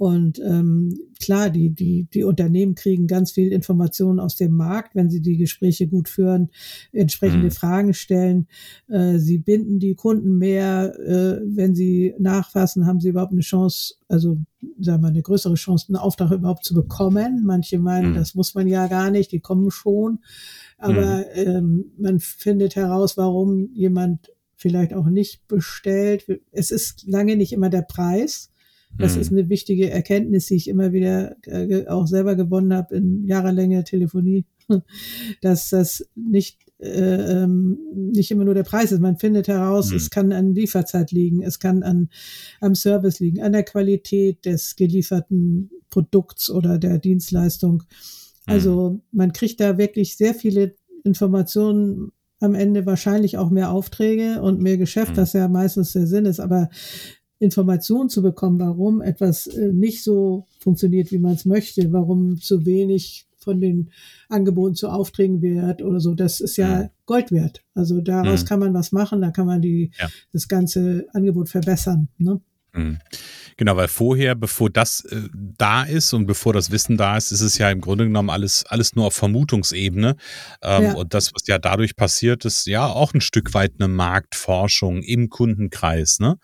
Und 0.00 0.38
ähm, 0.38 0.98
klar, 1.20 1.50
die, 1.50 1.74
die, 1.74 2.08
die 2.14 2.24
Unternehmen 2.24 2.74
kriegen 2.74 3.06
ganz 3.06 3.32
viel 3.32 3.52
Informationen 3.52 4.18
aus 4.18 4.34
dem 4.34 4.52
Markt, 4.52 4.94
wenn 4.94 5.10
sie 5.10 5.20
die 5.20 5.36
Gespräche 5.36 5.88
gut 5.88 6.08
führen, 6.08 6.48
entsprechende 6.90 7.48
mhm. 7.48 7.50
Fragen 7.50 7.92
stellen. 7.92 8.46
Äh, 8.88 9.18
sie 9.18 9.36
binden 9.36 9.78
die 9.78 9.94
Kunden 9.94 10.38
mehr. 10.38 10.98
Äh, 10.98 11.42
wenn 11.44 11.74
sie 11.74 12.14
nachfassen, 12.18 12.86
haben 12.86 13.00
sie 13.00 13.10
überhaupt 13.10 13.32
eine 13.32 13.42
Chance, 13.42 13.96
also 14.08 14.38
sagen 14.80 15.02
wir 15.02 15.08
eine 15.08 15.20
größere 15.20 15.56
Chance, 15.56 15.88
einen 15.90 15.96
Auftrag 15.96 16.30
überhaupt 16.30 16.64
zu 16.64 16.72
bekommen. 16.72 17.42
Manche 17.44 17.78
meinen, 17.78 18.12
mhm. 18.12 18.14
das 18.14 18.34
muss 18.34 18.54
man 18.54 18.68
ja 18.68 18.86
gar 18.86 19.10
nicht, 19.10 19.32
die 19.32 19.40
kommen 19.40 19.70
schon. 19.70 20.20
Aber 20.78 21.18
mhm. 21.18 21.24
ähm, 21.34 21.84
man 21.98 22.20
findet 22.20 22.74
heraus, 22.74 23.18
warum 23.18 23.68
jemand 23.74 24.32
vielleicht 24.56 24.94
auch 24.94 25.10
nicht 25.10 25.46
bestellt. 25.46 26.24
Es 26.52 26.70
ist 26.70 27.06
lange 27.06 27.36
nicht 27.36 27.52
immer 27.52 27.68
der 27.68 27.82
Preis 27.82 28.49
das 28.98 29.14
mhm. 29.14 29.20
ist 29.20 29.32
eine 29.32 29.48
wichtige 29.48 29.90
Erkenntnis, 29.90 30.46
die 30.46 30.56
ich 30.56 30.68
immer 30.68 30.92
wieder 30.92 31.36
äh, 31.46 31.86
auch 31.86 32.06
selber 32.06 32.36
gewonnen 32.36 32.74
habe 32.74 32.96
in 32.96 33.24
jahrelanger 33.24 33.84
Telefonie, 33.84 34.44
dass 35.42 35.70
das 35.70 36.06
nicht 36.14 36.58
äh, 36.80 37.42
ähm, 37.42 37.78
nicht 37.94 38.30
immer 38.30 38.44
nur 38.44 38.54
der 38.54 38.62
Preis 38.62 38.90
ist. 38.90 39.00
Man 39.00 39.18
findet 39.18 39.48
heraus, 39.48 39.90
mhm. 39.90 39.96
es 39.96 40.10
kann 40.10 40.32
an 40.32 40.54
Lieferzeit 40.54 41.12
liegen, 41.12 41.42
es 41.42 41.58
kann 41.58 41.82
an 41.82 42.08
am 42.60 42.74
Service 42.74 43.20
liegen, 43.20 43.42
an 43.42 43.52
der 43.52 43.64
Qualität 43.64 44.46
des 44.46 44.76
gelieferten 44.76 45.70
Produkts 45.90 46.48
oder 46.48 46.78
der 46.78 46.98
Dienstleistung. 46.98 47.82
Also 48.46 48.90
mhm. 48.90 49.02
man 49.12 49.32
kriegt 49.32 49.60
da 49.60 49.76
wirklich 49.76 50.16
sehr 50.16 50.34
viele 50.34 50.74
Informationen 51.04 52.12
am 52.40 52.54
Ende 52.54 52.86
wahrscheinlich 52.86 53.36
auch 53.36 53.50
mehr 53.50 53.70
Aufträge 53.70 54.40
und 54.40 54.60
mehr 54.60 54.78
Geschäft, 54.78 55.12
mhm. 55.12 55.16
was 55.18 55.34
ja 55.34 55.48
meistens 55.48 55.92
der 55.92 56.06
Sinn 56.06 56.24
ist. 56.24 56.40
Aber 56.40 56.70
Informationen 57.40 58.10
zu 58.10 58.22
bekommen, 58.22 58.60
warum 58.60 59.00
etwas 59.00 59.46
äh, 59.46 59.72
nicht 59.72 60.04
so 60.04 60.46
funktioniert, 60.60 61.10
wie 61.10 61.18
man 61.18 61.32
es 61.32 61.46
möchte, 61.46 61.92
warum 61.92 62.40
zu 62.40 62.64
wenig 62.66 63.26
von 63.38 63.60
den 63.60 63.90
Angeboten 64.28 64.74
zu 64.74 64.88
Aufträgen 64.88 65.40
wird 65.40 65.82
oder 65.82 65.98
so, 65.98 66.14
das 66.14 66.40
ist 66.40 66.58
ja 66.58 66.82
mhm. 66.82 66.88
Gold 67.06 67.32
wert. 67.32 67.62
Also 67.74 68.02
daraus 68.02 68.42
mhm. 68.42 68.46
kann 68.46 68.60
man 68.60 68.74
was 68.74 68.92
machen, 68.92 69.22
da 69.22 69.30
kann 69.30 69.46
man 69.46 69.62
die, 69.62 69.90
ja. 69.98 70.08
das 70.32 70.46
ganze 70.46 71.06
Angebot 71.14 71.48
verbessern. 71.48 72.08
Ne? 72.18 72.40
Mhm. 72.74 72.98
Genau, 73.56 73.76
weil 73.76 73.88
vorher, 73.88 74.34
bevor 74.34 74.70
das 74.70 75.04
äh, 75.06 75.28
da 75.32 75.82
ist 75.84 76.12
und 76.12 76.26
bevor 76.26 76.52
das 76.52 76.70
Wissen 76.70 76.96
da 76.96 77.16
ist, 77.16 77.32
ist 77.32 77.40
es 77.40 77.58
ja 77.58 77.70
im 77.70 77.80
Grunde 77.80 78.04
genommen 78.04 78.30
alles, 78.30 78.64
alles 78.66 78.94
nur 78.94 79.06
auf 79.06 79.14
Vermutungsebene. 79.14 80.16
Ähm, 80.62 80.82
ja. 80.82 80.92
Und 80.94 81.14
das, 81.14 81.32
was 81.34 81.46
ja 81.46 81.58
dadurch 81.58 81.96
passiert, 81.96 82.44
ist 82.44 82.66
ja 82.66 82.86
auch 82.86 83.12
ein 83.14 83.20
Stück 83.20 83.54
weit 83.54 83.72
eine 83.78 83.88
Marktforschung 83.88 85.02
im 85.02 85.30
Kundenkreis. 85.30 86.20
Ne? 86.20 86.38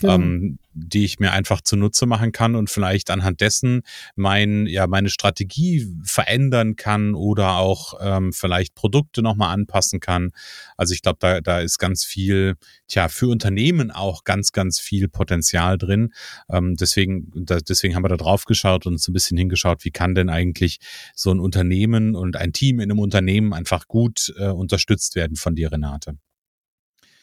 Genau. 0.00 0.14
ähm, 0.14 0.58
die 0.74 1.04
ich 1.04 1.20
mir 1.20 1.32
einfach 1.32 1.60
zunutze 1.60 2.04
machen 2.06 2.32
kann 2.32 2.56
und 2.56 2.68
vielleicht 2.68 3.10
anhand 3.10 3.40
dessen 3.40 3.82
mein, 4.16 4.66
ja, 4.66 4.86
meine 4.86 5.08
Strategie 5.08 5.86
verändern 6.02 6.74
kann 6.76 7.14
oder 7.14 7.56
auch 7.58 7.94
ähm, 8.00 8.32
vielleicht 8.32 8.74
Produkte 8.74 9.22
nochmal 9.22 9.54
anpassen 9.54 10.00
kann. 10.00 10.32
Also 10.76 10.92
ich 10.94 11.02
glaube, 11.02 11.18
da, 11.20 11.40
da 11.40 11.60
ist 11.60 11.78
ganz 11.78 12.04
viel, 12.04 12.56
tja, 12.88 13.08
für 13.08 13.28
Unternehmen 13.28 13.90
auch 13.92 14.24
ganz, 14.24 14.50
ganz 14.52 14.80
viel 14.80 15.08
Potenzial 15.08 15.78
drin. 15.78 16.12
Ähm, 16.50 16.74
deswegen, 16.74 17.30
da, 17.34 17.58
deswegen 17.58 17.94
haben 17.94 18.04
wir 18.04 18.08
da 18.08 18.16
drauf 18.16 18.44
geschaut 18.44 18.86
und 18.86 19.00
so 19.00 19.12
ein 19.12 19.14
bisschen 19.14 19.38
hingeschaut, 19.38 19.84
wie 19.84 19.92
kann 19.92 20.14
denn 20.14 20.28
eigentlich 20.28 20.80
so 21.14 21.30
ein 21.30 21.38
Unternehmen 21.38 22.16
und 22.16 22.36
ein 22.36 22.52
Team 22.52 22.80
in 22.80 22.90
einem 22.90 22.98
Unternehmen 22.98 23.52
einfach 23.52 23.86
gut 23.86 24.34
äh, 24.38 24.48
unterstützt 24.48 25.14
werden 25.14 25.36
von 25.36 25.54
dir, 25.54 25.70
Renate. 25.70 26.16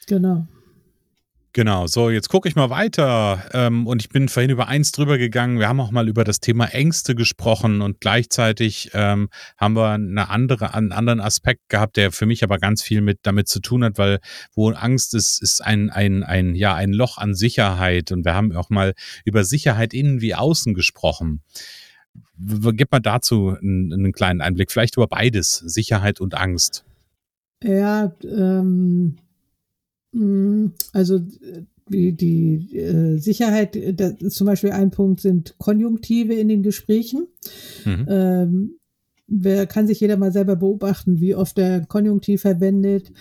Genau. 0.08 0.48
Genau, 1.54 1.86
so 1.86 2.10
jetzt 2.10 2.30
gucke 2.30 2.48
ich 2.48 2.56
mal 2.56 2.70
weiter 2.70 3.44
ähm, 3.52 3.86
und 3.86 4.02
ich 4.02 4.08
bin 4.08 4.30
vorhin 4.30 4.52
über 4.52 4.70
eins 4.70 4.94
drüber 4.94 5.18
gegangen. 5.18 5.60
Wir 5.60 5.68
haben 5.68 5.82
auch 5.82 5.92
mal 5.92 6.08
über 6.08 6.24
das 6.24 6.40
Thema 6.40 6.68
Ängste 6.68 7.14
gesprochen 7.14 7.82
und 7.82 8.00
gleichzeitig 8.00 8.92
ähm, 8.94 9.28
haben 9.58 9.76
wir 9.76 9.90
eine 9.90 10.30
andere, 10.30 10.74
einen 10.74 10.94
anderen 10.94 11.20
Aspekt 11.20 11.68
gehabt, 11.68 11.98
der 11.98 12.14
für 12.14 12.26
mich 12.26 12.46
aber 12.46 12.58
ganz 12.58 12.82
viel 12.82 13.02
mit 13.02 13.20
damit 13.24 13.50
zu 13.50 13.60
tun 13.60 13.84
hat, 13.84 13.98
weil 13.98 14.20
wo 14.56 14.70
Angst 14.70 15.14
ist, 15.14 15.42
ist 15.42 15.62
ein, 15.62 15.90
ein, 15.90 16.24
ein, 16.24 16.56
ja, 16.56 16.74
ein 16.74 16.94
Loch 16.94 17.18
an 17.18 17.34
Sicherheit 17.34 18.14
und 18.14 18.24
wir 18.24 18.34
haben 18.34 18.56
auch 18.56 18.70
mal 18.70 18.94
über 19.26 19.44
Sicherheit 19.44 19.94
innen 19.94 20.22
wie 20.22 20.36
außen 20.36 20.74
gesprochen. 20.74 21.42
Gib 22.38 22.94
mal 22.94 23.02
dazu 23.02 23.58
einen, 23.62 23.92
einen 23.92 24.14
kleinen 24.14 24.40
Einblick, 24.40 24.72
vielleicht 24.72 24.96
über 24.96 25.08
beides, 25.08 25.56
Sicherheit 25.56 26.22
und 26.22 26.34
Angst. 26.34 26.86
Ja, 27.62 28.14
ähm 28.24 29.18
Mhm. 30.64 30.74
Also 30.94 31.20
die, 31.90 32.14
die 32.14 32.78
äh, 32.78 33.18
Sicherheit, 33.18 33.78
das 34.00 34.14
ist 34.22 34.36
zum 34.36 34.48
Beispiel 34.48 34.72
ein 34.72 34.92
Punkt, 34.92 35.22
sind 35.22 35.56
Konjunktive 35.58 36.34
in 36.34 36.48
den 36.48 36.64
Gesprächen. 36.64 37.28
Mhm. 37.86 38.06
Ähm, 38.08 38.76
wer 39.28 39.66
kann 39.66 39.88
sich 39.88 40.00
jeder 40.00 40.18
mal 40.18 40.32
selber 40.32 40.56
beobachten, 40.56 41.20
wie 41.20 41.36
oft 41.36 41.58
der 41.58 41.86
Konjunktiv 41.86 42.42
verwendet. 42.42 43.12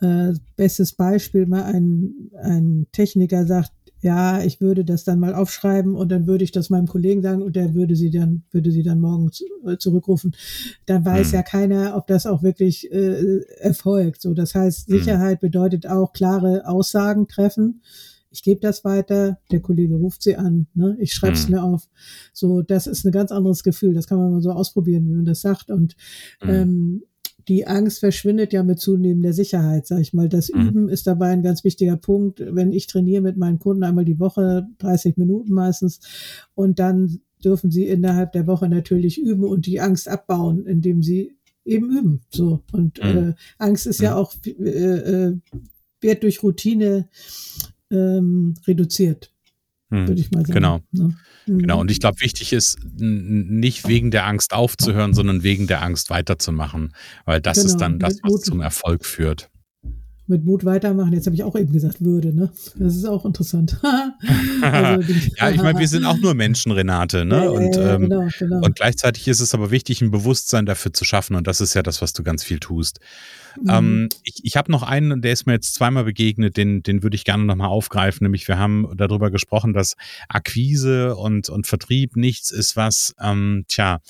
Äh, 0.00 0.32
bestes 0.56 0.92
Beispiel, 0.92 1.46
mal 1.46 1.64
ein, 1.64 2.30
ein 2.42 2.86
Techniker 2.92 3.44
sagt, 3.46 3.72
ja, 4.02 4.42
ich 4.42 4.60
würde 4.60 4.84
das 4.84 5.04
dann 5.04 5.20
mal 5.20 5.34
aufschreiben 5.34 5.94
und 5.94 6.10
dann 6.10 6.26
würde 6.26 6.44
ich 6.44 6.52
das 6.52 6.70
meinem 6.70 6.86
Kollegen 6.86 7.22
sagen 7.22 7.42
und 7.42 7.54
der 7.56 7.74
würde 7.74 7.96
sie 7.96 8.10
dann, 8.10 8.44
würde 8.50 8.70
sie 8.70 8.82
dann 8.82 9.00
morgen 9.00 9.30
äh, 9.66 9.76
zurückrufen. 9.76 10.34
Dann 10.86 11.04
weiß 11.04 11.28
hm. 11.28 11.34
ja 11.34 11.42
keiner, 11.42 11.96
ob 11.96 12.06
das 12.06 12.26
auch 12.26 12.42
wirklich 12.42 12.90
äh, 12.90 13.40
erfolgt. 13.58 14.22
So, 14.22 14.32
das 14.32 14.54
heißt, 14.54 14.88
hm. 14.88 14.98
Sicherheit 14.98 15.40
bedeutet 15.40 15.86
auch 15.86 16.12
klare 16.12 16.66
Aussagen 16.66 17.28
treffen. 17.28 17.82
Ich 18.30 18.42
gebe 18.42 18.60
das 18.60 18.84
weiter, 18.84 19.38
der 19.50 19.60
Kollege 19.60 19.96
ruft 19.96 20.22
sie 20.22 20.36
an, 20.36 20.68
ne? 20.74 20.96
ich 21.00 21.12
schreibe 21.12 21.34
es 21.34 21.46
hm. 21.46 21.54
mir 21.54 21.62
auf. 21.62 21.88
So, 22.32 22.62
das 22.62 22.86
ist 22.86 23.04
ein 23.04 23.12
ganz 23.12 23.32
anderes 23.32 23.62
Gefühl. 23.62 23.92
Das 23.92 24.06
kann 24.06 24.18
man 24.18 24.32
mal 24.32 24.40
so 24.40 24.52
ausprobieren, 24.52 25.06
wie 25.08 25.14
man 25.14 25.24
das 25.24 25.40
sagt. 25.40 25.70
Und 25.70 25.96
hm. 26.40 26.50
ähm, 26.50 27.02
die 27.50 27.66
Angst 27.66 27.98
verschwindet 27.98 28.52
ja 28.52 28.62
mit 28.62 28.78
zunehmender 28.78 29.32
Sicherheit, 29.32 29.84
sag 29.84 29.98
ich 29.98 30.14
mal. 30.14 30.28
Das 30.28 30.52
mhm. 30.52 30.68
Üben 30.68 30.88
ist 30.88 31.08
dabei 31.08 31.30
ein 31.30 31.42
ganz 31.42 31.64
wichtiger 31.64 31.96
Punkt. 31.96 32.40
Wenn 32.40 32.70
ich 32.70 32.86
trainiere 32.86 33.22
mit 33.22 33.36
meinen 33.36 33.58
Kunden 33.58 33.82
einmal 33.82 34.04
die 34.04 34.20
Woche, 34.20 34.68
30 34.78 35.16
Minuten 35.16 35.52
meistens, 35.52 35.98
und 36.54 36.78
dann 36.78 37.18
dürfen 37.44 37.72
sie 37.72 37.88
innerhalb 37.88 38.30
der 38.32 38.46
Woche 38.46 38.68
natürlich 38.68 39.20
üben 39.20 39.42
und 39.42 39.66
die 39.66 39.80
Angst 39.80 40.06
abbauen, 40.06 40.64
indem 40.64 41.02
sie 41.02 41.36
eben 41.64 41.90
üben. 41.90 42.20
So. 42.30 42.62
Und 42.70 43.02
mhm. 43.02 43.18
äh, 43.18 43.34
Angst 43.58 43.88
ist 43.88 43.98
mhm. 43.98 44.04
ja 44.04 44.14
auch, 44.14 44.32
äh, 44.46 44.50
äh, 44.50 45.38
wird 46.00 46.22
durch 46.22 46.44
Routine 46.44 47.08
ähm, 47.90 48.54
reduziert. 48.64 49.32
Hm, 49.90 50.08
würde 50.08 50.20
ich 50.20 50.30
mal 50.30 50.40
sagen. 50.40 50.52
Genau. 50.52 50.80
Ne? 50.92 51.16
Mhm. 51.46 51.58
Genau. 51.58 51.80
Und 51.80 51.90
ich 51.90 52.00
glaube, 52.00 52.20
wichtig 52.20 52.52
ist, 52.52 52.78
nicht 52.96 53.86
wegen 53.88 54.10
der 54.10 54.26
Angst 54.26 54.52
aufzuhören, 54.52 55.14
sondern 55.14 55.42
wegen 55.42 55.66
der 55.66 55.82
Angst 55.82 56.10
weiterzumachen. 56.10 56.94
Weil 57.24 57.40
das 57.40 57.58
genau. 57.58 57.66
ist 57.66 57.76
dann 57.78 57.98
das, 57.98 58.18
was 58.22 58.42
zum 58.42 58.60
Erfolg 58.60 59.04
führt 59.04 59.50
mit 60.30 60.44
Mut 60.44 60.64
weitermachen. 60.64 61.12
Jetzt 61.12 61.26
habe 61.26 61.34
ich 61.34 61.42
auch 61.42 61.56
eben 61.56 61.72
gesagt, 61.72 62.02
würde, 62.02 62.32
ne? 62.32 62.50
Das 62.76 62.96
ist 62.96 63.04
auch 63.04 63.26
interessant. 63.26 63.78
also, 64.62 65.12
ja, 65.36 65.50
ich 65.50 65.60
meine, 65.60 65.78
wir 65.78 65.88
sind 65.88 66.06
auch 66.06 66.16
nur 66.16 66.34
Menschen, 66.34 66.72
Renate, 66.72 67.26
ne? 67.26 67.44
Ja, 67.44 67.50
und, 67.50 67.76
ja, 67.76 67.94
ähm, 67.96 68.02
genau, 68.02 68.28
genau. 68.38 68.64
und 68.64 68.76
gleichzeitig 68.76 69.28
ist 69.28 69.40
es 69.40 69.52
aber 69.52 69.70
wichtig, 69.70 70.00
ein 70.00 70.10
Bewusstsein 70.10 70.64
dafür 70.64 70.94
zu 70.94 71.04
schaffen. 71.04 71.34
Und 71.34 71.46
das 71.46 71.60
ist 71.60 71.74
ja 71.74 71.82
das, 71.82 72.00
was 72.00 72.14
du 72.14 72.22
ganz 72.22 72.44
viel 72.44 72.60
tust. 72.60 73.00
Mhm. 73.60 73.70
Ähm, 73.70 74.08
ich 74.24 74.40
ich 74.42 74.56
habe 74.56 74.70
noch 74.72 74.82
einen, 74.82 75.22
der 75.22 75.32
ist 75.32 75.46
mir 75.46 75.52
jetzt 75.52 75.74
zweimal 75.74 76.04
begegnet, 76.04 76.56
den, 76.56 76.82
den 76.82 77.02
würde 77.02 77.14
ich 77.14 77.24
gerne 77.24 77.44
nochmal 77.44 77.68
aufgreifen. 77.68 78.24
Nämlich, 78.24 78.48
wir 78.48 78.58
haben 78.58 78.88
darüber 78.96 79.30
gesprochen, 79.30 79.72
dass 79.72 79.96
Akquise 80.28 81.16
und, 81.16 81.48
und 81.48 81.66
Vertrieb 81.66 82.16
nichts 82.16 82.50
ist, 82.50 82.76
was, 82.76 83.14
ähm, 83.20 83.64
tja, 83.68 84.00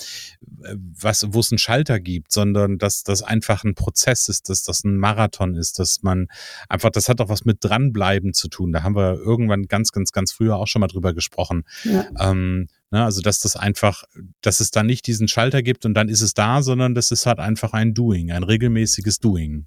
was, 0.99 1.27
wo 1.29 1.39
es 1.39 1.51
einen 1.51 1.59
Schalter 1.59 1.99
gibt, 1.99 2.31
sondern 2.31 2.77
dass 2.77 3.03
das 3.03 3.23
einfach 3.23 3.63
ein 3.63 3.75
Prozess 3.75 4.29
ist, 4.29 4.49
dass 4.49 4.63
das 4.63 4.83
ein 4.83 4.97
Marathon 4.97 5.55
ist, 5.55 5.79
dass 5.79 6.03
man 6.03 6.27
einfach, 6.69 6.89
das 6.89 7.09
hat 7.09 7.21
auch 7.21 7.29
was 7.29 7.45
mit 7.45 7.57
dranbleiben 7.61 8.33
zu 8.33 8.47
tun. 8.47 8.71
Da 8.71 8.83
haben 8.83 8.95
wir 8.95 9.15
irgendwann 9.15 9.63
ganz, 9.67 9.91
ganz, 9.91 10.11
ganz 10.11 10.31
früher 10.31 10.57
auch 10.57 10.67
schon 10.67 10.79
mal 10.79 10.87
drüber 10.87 11.13
gesprochen. 11.13 11.63
Ja. 11.83 12.05
Ähm, 12.19 12.67
ne, 12.91 13.03
also, 13.03 13.21
dass 13.21 13.39
das 13.39 13.55
einfach, 13.55 14.03
dass 14.41 14.59
es 14.59 14.71
da 14.71 14.83
nicht 14.83 15.07
diesen 15.07 15.27
Schalter 15.27 15.61
gibt 15.63 15.85
und 15.85 15.93
dann 15.93 16.09
ist 16.09 16.21
es 16.21 16.33
da, 16.33 16.61
sondern 16.61 16.95
das 16.95 17.11
ist 17.11 17.25
halt 17.25 17.39
einfach 17.39 17.73
ein 17.73 17.93
Doing, 17.93 18.31
ein 18.31 18.43
regelmäßiges 18.43 19.19
Doing. 19.19 19.65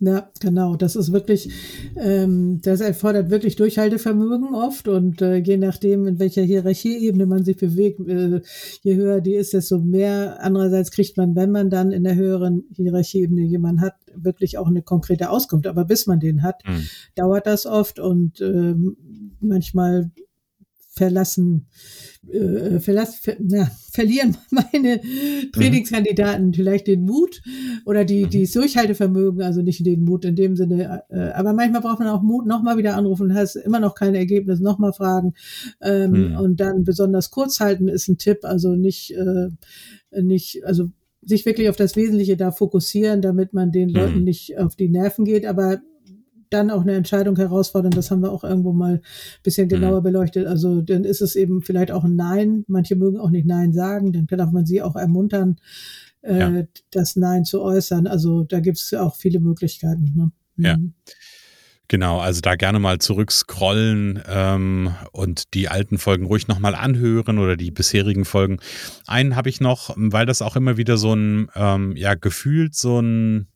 Ja, 0.00 0.30
genau. 0.38 0.76
Das 0.76 0.94
ist 0.94 1.12
wirklich, 1.12 1.50
ähm, 1.96 2.60
das 2.62 2.80
erfordert 2.80 3.30
wirklich 3.30 3.56
Durchhaltevermögen 3.56 4.54
oft 4.54 4.86
und 4.86 5.20
äh, 5.20 5.36
je 5.38 5.56
nachdem, 5.56 6.06
in 6.06 6.20
welcher 6.20 6.42
Hierarchieebene 6.42 7.26
man 7.26 7.44
sich 7.44 7.56
bewegt, 7.56 7.98
äh, 8.06 8.40
je 8.82 8.94
höher 8.94 9.20
die 9.20 9.34
ist, 9.34 9.54
desto 9.54 9.78
mehr. 9.78 10.38
Andererseits 10.40 10.92
kriegt 10.92 11.16
man, 11.16 11.34
wenn 11.34 11.50
man 11.50 11.68
dann 11.68 11.90
in 11.90 12.04
der 12.04 12.14
höheren 12.14 12.64
Hierarchieebene 12.76 13.42
jemanden 13.42 13.80
hat, 13.80 13.94
wirklich 14.14 14.56
auch 14.56 14.68
eine 14.68 14.82
konkrete 14.82 15.30
Auskunft. 15.30 15.66
Aber 15.66 15.84
bis 15.84 16.06
man 16.06 16.20
den 16.20 16.44
hat, 16.44 16.62
mhm. 16.64 16.86
dauert 17.16 17.48
das 17.48 17.66
oft 17.66 17.98
und 17.98 18.40
ähm, 18.40 18.96
manchmal 19.40 20.12
verlassen, 20.98 21.68
äh, 22.28 22.80
verlass, 22.80 23.14
ver, 23.16 23.36
ja, 23.40 23.70
verlieren 23.92 24.36
meine 24.50 25.00
Trainingskandidaten 25.52 26.52
vielleicht 26.52 26.88
den 26.88 27.02
Mut 27.02 27.40
oder 27.86 28.04
die, 28.04 28.24
mhm. 28.24 28.30
die 28.30 28.46
Durchhaltevermögen, 28.46 29.42
also 29.42 29.62
nicht 29.62 29.86
den 29.86 30.02
Mut 30.02 30.24
in 30.24 30.34
dem 30.34 30.56
Sinne. 30.56 31.04
Äh, 31.08 31.30
aber 31.30 31.52
manchmal 31.52 31.82
braucht 31.82 32.00
man 32.00 32.08
auch 32.08 32.22
Mut, 32.22 32.46
nochmal 32.46 32.76
wieder 32.76 32.96
anrufen, 32.96 33.32
hast 33.32 33.54
immer 33.54 33.80
noch 33.80 33.94
kein 33.94 34.14
Ergebnis, 34.14 34.60
nochmal 34.60 34.92
fragen 34.92 35.34
ähm, 35.80 36.30
mhm. 36.30 36.36
und 36.36 36.60
dann 36.60 36.82
besonders 36.82 37.30
kurz 37.30 37.60
halten 37.60 37.88
ist 37.88 38.08
ein 38.08 38.18
Tipp, 38.18 38.40
also 38.42 38.74
nicht, 38.74 39.12
äh, 39.12 39.48
nicht, 40.20 40.64
also 40.64 40.90
sich 41.22 41.46
wirklich 41.46 41.68
auf 41.68 41.76
das 41.76 41.94
Wesentliche 41.94 42.36
da 42.36 42.50
fokussieren, 42.50 43.22
damit 43.22 43.52
man 43.52 43.70
den 43.70 43.88
Leuten 43.88 44.18
mhm. 44.18 44.24
nicht 44.24 44.58
auf 44.58 44.74
die 44.74 44.88
Nerven 44.88 45.24
geht, 45.24 45.46
aber 45.46 45.80
dann 46.50 46.70
auch 46.70 46.82
eine 46.82 46.94
Entscheidung 46.94 47.36
herausfordern. 47.36 47.90
Das 47.90 48.10
haben 48.10 48.22
wir 48.22 48.32
auch 48.32 48.44
irgendwo 48.44 48.72
mal 48.72 48.94
ein 48.94 49.02
bisschen 49.42 49.66
mhm. 49.66 49.70
genauer 49.70 50.02
beleuchtet. 50.02 50.46
Also 50.46 50.80
dann 50.82 51.04
ist 51.04 51.20
es 51.20 51.36
eben 51.36 51.62
vielleicht 51.62 51.90
auch 51.90 52.04
ein 52.04 52.16
Nein. 52.16 52.64
Manche 52.68 52.96
mögen 52.96 53.18
auch 53.18 53.30
nicht 53.30 53.46
Nein 53.46 53.72
sagen. 53.72 54.12
Dann 54.12 54.26
darf 54.26 54.52
man 54.52 54.66
sie 54.66 54.82
auch 54.82 54.96
ermuntern, 54.96 55.56
äh, 56.22 56.38
ja. 56.38 56.62
das 56.90 57.16
Nein 57.16 57.44
zu 57.44 57.62
äußern. 57.62 58.06
Also 58.06 58.44
da 58.44 58.60
gibt 58.60 58.78
es 58.78 58.94
auch 58.94 59.16
viele 59.16 59.40
Möglichkeiten. 59.40 60.12
Ne? 60.14 60.30
Ja. 60.56 60.76
Mhm. 60.76 60.94
Genau, 61.90 62.18
also 62.18 62.42
da 62.42 62.54
gerne 62.54 62.78
mal 62.78 62.98
zurückscrollen 62.98 64.22
ähm, 64.28 64.94
und 65.12 65.54
die 65.54 65.70
alten 65.70 65.96
Folgen 65.96 66.26
ruhig 66.26 66.46
nochmal 66.46 66.74
anhören 66.74 67.38
oder 67.38 67.56
die 67.56 67.70
bisherigen 67.70 68.26
Folgen. 68.26 68.58
Einen 69.06 69.36
habe 69.36 69.48
ich 69.48 69.62
noch, 69.62 69.94
weil 69.96 70.26
das 70.26 70.42
auch 70.42 70.54
immer 70.54 70.76
wieder 70.76 70.98
so 70.98 71.14
ein, 71.14 71.48
ähm, 71.54 71.96
ja, 71.96 72.14
gefühlt 72.14 72.74
so 72.74 73.00
ein 73.00 73.48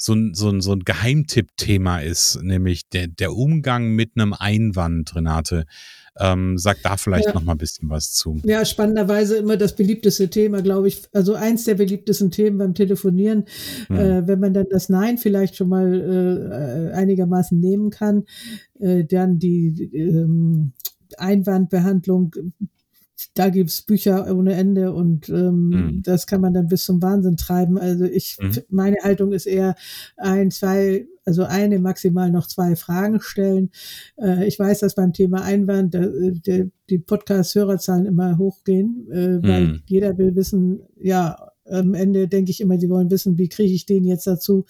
so 0.00 0.14
ein, 0.14 0.32
so 0.32 0.48
ein, 0.48 0.60
so 0.60 0.72
ein 0.72 0.84
Geheimtipp-Thema 0.84 1.98
ist, 1.98 2.40
nämlich 2.40 2.88
der, 2.88 3.08
der 3.08 3.34
Umgang 3.34 3.90
mit 3.90 4.12
einem 4.14 4.32
Einwand, 4.32 5.14
Renate. 5.14 5.66
Ähm, 6.20 6.56
sag 6.58 6.78
da 6.82 6.96
vielleicht 6.96 7.26
ja. 7.26 7.34
noch 7.34 7.42
mal 7.42 7.52
ein 7.52 7.58
bisschen 7.58 7.90
was 7.90 8.12
zu. 8.12 8.40
Ja, 8.44 8.64
spannenderweise 8.64 9.36
immer 9.36 9.56
das 9.56 9.76
beliebteste 9.76 10.30
Thema, 10.30 10.62
glaube 10.62 10.88
ich. 10.88 11.02
Also 11.12 11.34
eins 11.34 11.64
der 11.64 11.74
beliebtesten 11.74 12.30
Themen 12.30 12.58
beim 12.58 12.74
Telefonieren, 12.74 13.44
hm. 13.88 13.96
äh, 13.96 14.26
wenn 14.26 14.40
man 14.40 14.54
dann 14.54 14.66
das 14.70 14.88
Nein 14.88 15.18
vielleicht 15.18 15.56
schon 15.56 15.68
mal 15.68 16.90
äh, 16.90 16.94
einigermaßen 16.94 17.58
nehmen 17.58 17.90
kann, 17.90 18.24
äh, 18.80 19.04
dann 19.04 19.38
die 19.38 19.90
ähm, 19.94 20.72
Einwandbehandlung 21.16 22.34
da 23.34 23.48
gibt's 23.48 23.82
Bücher 23.82 24.32
ohne 24.34 24.54
Ende 24.54 24.92
und 24.92 25.28
ähm, 25.28 25.68
mhm. 25.68 26.02
das 26.02 26.26
kann 26.26 26.40
man 26.40 26.54
dann 26.54 26.68
bis 26.68 26.84
zum 26.84 27.02
Wahnsinn 27.02 27.36
treiben. 27.36 27.78
Also 27.78 28.04
ich, 28.04 28.36
mhm. 28.40 28.52
meine 28.68 28.96
Haltung 29.02 29.32
ist 29.32 29.46
eher 29.46 29.74
ein, 30.16 30.50
zwei, 30.50 31.06
also 31.24 31.44
eine, 31.44 31.78
maximal 31.78 32.30
noch 32.30 32.46
zwei 32.46 32.76
Fragen 32.76 33.20
stellen. 33.20 33.70
Äh, 34.16 34.46
ich 34.46 34.58
weiß, 34.58 34.80
dass 34.80 34.94
beim 34.94 35.12
Thema 35.12 35.42
Einwand 35.42 35.94
der, 35.94 36.10
der, 36.10 36.66
die 36.90 36.98
Podcast-Hörerzahlen 36.98 38.06
immer 38.06 38.38
hochgehen, 38.38 39.08
äh, 39.10 39.42
weil 39.42 39.66
mhm. 39.66 39.82
jeder 39.86 40.16
will 40.16 40.34
wissen, 40.36 40.80
ja, 41.00 41.50
am 41.70 41.94
Ende 41.94 42.28
denke 42.28 42.50
ich 42.50 42.60
immer, 42.60 42.78
sie 42.78 42.88
wollen 42.88 43.10
wissen, 43.10 43.38
wie 43.38 43.48
kriege 43.48 43.72
ich 43.72 43.86
den 43.86 44.04
jetzt 44.04 44.26
dazu, 44.26 44.64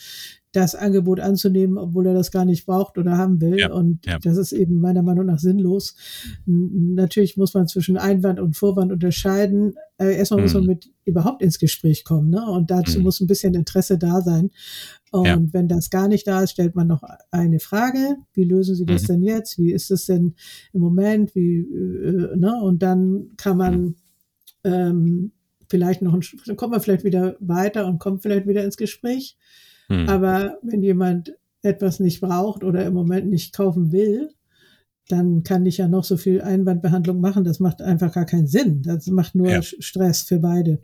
das 0.53 0.75
Angebot 0.75 1.21
anzunehmen, 1.21 1.77
obwohl 1.77 2.07
er 2.07 2.15
das 2.15 2.31
gar 2.31 2.45
nicht 2.45 2.65
braucht 2.65 2.97
oder 2.97 3.19
haben 3.19 3.41
will. 3.41 3.59
Ja, 3.59 3.73
und 3.73 4.07
ja. 4.07 4.19
das 4.19 4.39
ist 4.39 4.53
eben 4.53 4.81
meiner 4.81 5.03
Meinung 5.03 5.27
nach 5.27 5.39
sinnlos. 5.39 5.95
Natürlich 6.47 7.37
muss 7.37 7.53
man 7.53 7.69
zwischen 7.69 7.99
Einwand 7.99 8.41
und 8.41 8.57
Vorwand 8.57 8.91
unterscheiden. 8.91 9.75
Äh, 9.99 10.17
erstmal 10.17 10.41
mhm. 10.41 10.45
muss 10.45 10.55
man 10.55 10.63
mhm. 10.63 10.69
mit 10.69 10.91
überhaupt 11.05 11.43
ins 11.43 11.59
Gespräch 11.59 12.05
kommen, 12.05 12.31
ne? 12.31 12.45
Und 12.51 12.71
dazu 12.71 12.99
mhm. 12.99 13.05
muss 13.05 13.21
ein 13.21 13.27
bisschen 13.27 13.55
Interesse 13.55 13.99
da 13.99 14.23
sein. 14.23 14.51
Und 15.11 15.27
ja. 15.27 15.39
wenn 15.53 15.69
das 15.69 15.91
gar 15.91 16.09
nicht 16.09 16.27
da 16.27 16.43
ist, 16.43 16.53
stellt 16.53 16.75
man 16.75 16.87
noch 16.87 17.03
eine 17.31 17.61
Frage. 17.61 18.17
Wie 18.33 18.45
lösen 18.45 18.75
Sie 18.75 18.87
das 18.87 19.03
mhm. 19.03 19.07
denn 19.07 19.23
jetzt? 19.25 19.59
Wie 19.59 19.73
ist 19.73 19.91
es 19.91 20.07
denn 20.07 20.35
im 20.73 20.81
Moment? 20.81 21.35
Wie, 21.35 21.59
äh, 21.59 22.37
ne? 22.37 22.59
Und 22.63 22.83
dann 22.83 23.33
kann 23.37 23.59
man 23.59 23.81
mhm. 23.83 23.95
ähm, 24.65 25.33
vielleicht 25.69 26.03
noch, 26.03 26.15
ein, 26.15 26.23
dann 26.47 26.57
kommt 26.57 26.73
man 26.73 26.81
vielleicht 26.81 27.05
wieder 27.05 27.37
weiter 27.41 27.87
und 27.87 27.99
kommt 27.99 28.23
vielleicht 28.23 28.47
wieder 28.47 28.65
ins 28.65 28.77
Gespräch. 28.77 29.37
Hm. 29.89 30.09
Aber 30.09 30.59
wenn 30.63 30.83
jemand 30.83 31.35
etwas 31.63 32.01
nicht 32.01 32.21
braucht 32.21 32.65
oder 32.65 32.85
im 32.87 32.95
Moment 32.95 33.29
nicht 33.29 33.55
kaufen 33.55 33.93
will, 33.93 34.31
dann 35.09 35.43
kann 35.43 35.65
ich 35.65 35.79
ja 35.79 35.89
noch 35.89 36.05
so 36.05 36.17
viel 36.17 36.43
Einwandbehandlung 36.43 37.21
machen. 37.21 37.45
Das 37.45 37.61
macht 37.61 37.81
einfach 37.81 38.13
gar 38.13 38.27
keinen 38.27 38.47
Sinn. 38.47 38.83
Das 38.83 39.07
macht 39.07 39.35
nur 39.35 39.49
ja. 39.49 39.63
Stress 39.63 40.23
für 40.23 40.39
beide. 40.39 40.81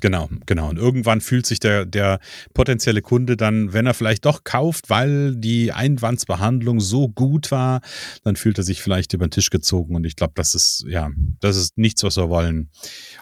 Genau, 0.00 0.28
genau. 0.46 0.68
Und 0.68 0.78
irgendwann 0.78 1.20
fühlt 1.20 1.46
sich 1.46 1.60
der, 1.60 1.84
der 1.84 2.20
potenzielle 2.52 3.02
Kunde 3.02 3.36
dann, 3.36 3.72
wenn 3.72 3.86
er 3.86 3.94
vielleicht 3.94 4.24
doch 4.24 4.44
kauft, 4.44 4.90
weil 4.90 5.34
die 5.34 5.72
Einwandsbehandlung 5.72 6.80
so 6.80 7.08
gut 7.08 7.50
war, 7.50 7.80
dann 8.22 8.36
fühlt 8.36 8.58
er 8.58 8.64
sich 8.64 8.82
vielleicht 8.82 9.12
über 9.12 9.26
den 9.26 9.30
Tisch 9.30 9.50
gezogen. 9.50 9.96
Und 9.96 10.04
ich 10.04 10.16
glaube, 10.16 10.32
das 10.36 10.54
ist, 10.54 10.84
ja, 10.88 11.10
das 11.40 11.56
ist 11.56 11.76
nichts, 11.78 12.02
was 12.02 12.16
wir 12.16 12.28
wollen. 12.28 12.70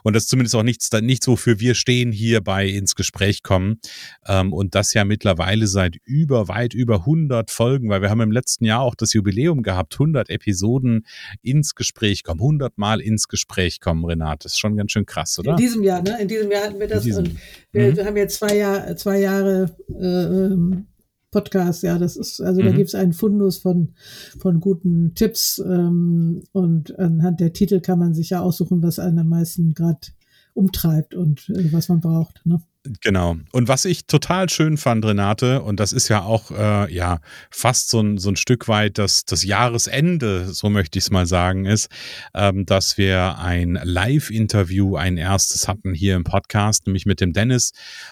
Und 0.03 0.15
das 0.15 0.25
ist 0.25 0.29
zumindest 0.29 0.55
auch 0.55 0.63
nichts, 0.63 0.91
nichts, 1.01 1.27
wofür 1.27 1.61
wir 1.61 1.75
stehen 1.75 2.13
hier 2.13 2.41
bei 2.41 2.67
ins 2.67 2.95
Gespräch 2.95 3.43
kommen. 3.43 3.79
Ähm, 4.27 4.53
und 4.53 4.75
das 4.75 4.95
ja 4.95 5.05
mittlerweile 5.05 5.67
seit 5.67 5.97
über, 6.05 6.49
weit 6.49 6.75
über 6.75 7.01
100 7.01 7.51
Folgen, 7.51 7.89
weil 7.89 8.03
wir 8.03 8.11
haben 8.11 8.21
im 8.21 8.33
letzten 8.33 8.65
Jahr 8.65 8.81
auch 8.81 8.95
das 8.95 9.13
Jubiläum 9.13 9.63
gehabt, 9.63 9.95
100 9.95 10.31
Episoden 10.31 11.07
ins 11.43 11.75
Gespräch 11.75 12.25
kommen, 12.25 12.41
100 12.41 12.79
Mal 12.79 13.01
ins 13.01 13.29
Gespräch 13.29 13.81
kommen, 13.81 14.05
Renate. 14.05 14.45
Das 14.45 14.53
ist 14.53 14.59
schon 14.59 14.77
ganz 14.77 14.93
schön 14.93 15.07
krass, 15.07 15.39
oder? 15.39 15.53
In 15.53 15.57
diesem 15.57 15.83
Jahr, 15.83 16.03
ne? 16.03 16.21
In 16.21 16.29
diesem 16.29 16.42
Jahr 16.51 16.65
hatten 16.65 16.81
wir 16.81 16.89
das 16.89 17.07
und 17.07 17.37
wir, 17.73 17.93
mhm. 17.93 18.07
haben 18.07 18.17
jetzt 18.17 18.37
zwei, 18.37 18.57
Jahr, 18.57 18.97
zwei 18.97 19.21
Jahre 19.21 19.75
äh, 19.89 20.05
ähm, 20.05 20.87
Podcast, 21.31 21.83
ja, 21.83 21.99
das 21.99 22.17
ist, 22.17 22.41
also 22.41 22.61
mhm. 22.61 22.67
da 22.67 22.73
gibt 22.73 22.89
es 22.89 22.95
einen 22.95 23.15
Fundus 23.15 23.59
von, 23.59 23.95
von 24.39 24.61
guten 24.61 25.15
Tipps 25.15 25.59
ähm, 25.59 26.43
und 26.53 26.99
anhand 26.99 27.41
der 27.41 27.53
Titel 27.53 27.81
kann 27.81 27.99
man 27.99 28.15
sich 28.15 28.31
ja 28.31 28.41
aussuchen, 28.41 28.83
was 28.83 28.99
einen 28.99 29.19
am 29.19 29.29
meisten 29.31 29.73
gerade 29.73 30.09
umtreibt 30.55 31.15
und 31.15 31.49
äh, 31.49 31.73
was 31.73 31.89
man 31.89 32.01
braucht. 32.01 32.43
Ne? 32.45 32.61
Genau. 33.01 33.37
Und 33.53 33.69
was 33.69 33.85
ich 33.85 34.07
total 34.07 34.49
schön 34.49 34.77
fand, 34.77 35.05
Renate, 35.05 35.63
und 35.63 35.79
das 35.79 35.93
ist 35.93 36.09
ja 36.09 36.23
auch 36.23 36.51
äh, 36.51 36.93
ja 36.93 37.21
fast 37.49 37.91
so 37.91 38.01
ein, 38.01 38.19
so 38.19 38.29
ein 38.29 38.35
Stück 38.35 38.67
weit 38.67 38.99
das, 38.99 39.25
das 39.25 39.45
Jahresende, 39.45 40.53
so 40.53 40.69
möchte 40.69 40.99
ich 40.99 41.05
es 41.05 41.11
mal 41.13 41.27
sagen, 41.27 41.65
ist, 41.65 41.89
ähm, 42.35 42.67
dass 42.67 42.99
wir 42.99 43.39
ein 43.39 43.79
Live-Interview, 43.81 44.97
ein 44.97 45.17
erstes 45.17 45.69
hatten 45.69 45.95
hier 45.95 46.17
im 46.17 46.25
Podcast, 46.25 46.87
nämlich 46.89 47.07
mit 47.07 47.21
dem 47.21 47.33
Dennis. 47.33 47.71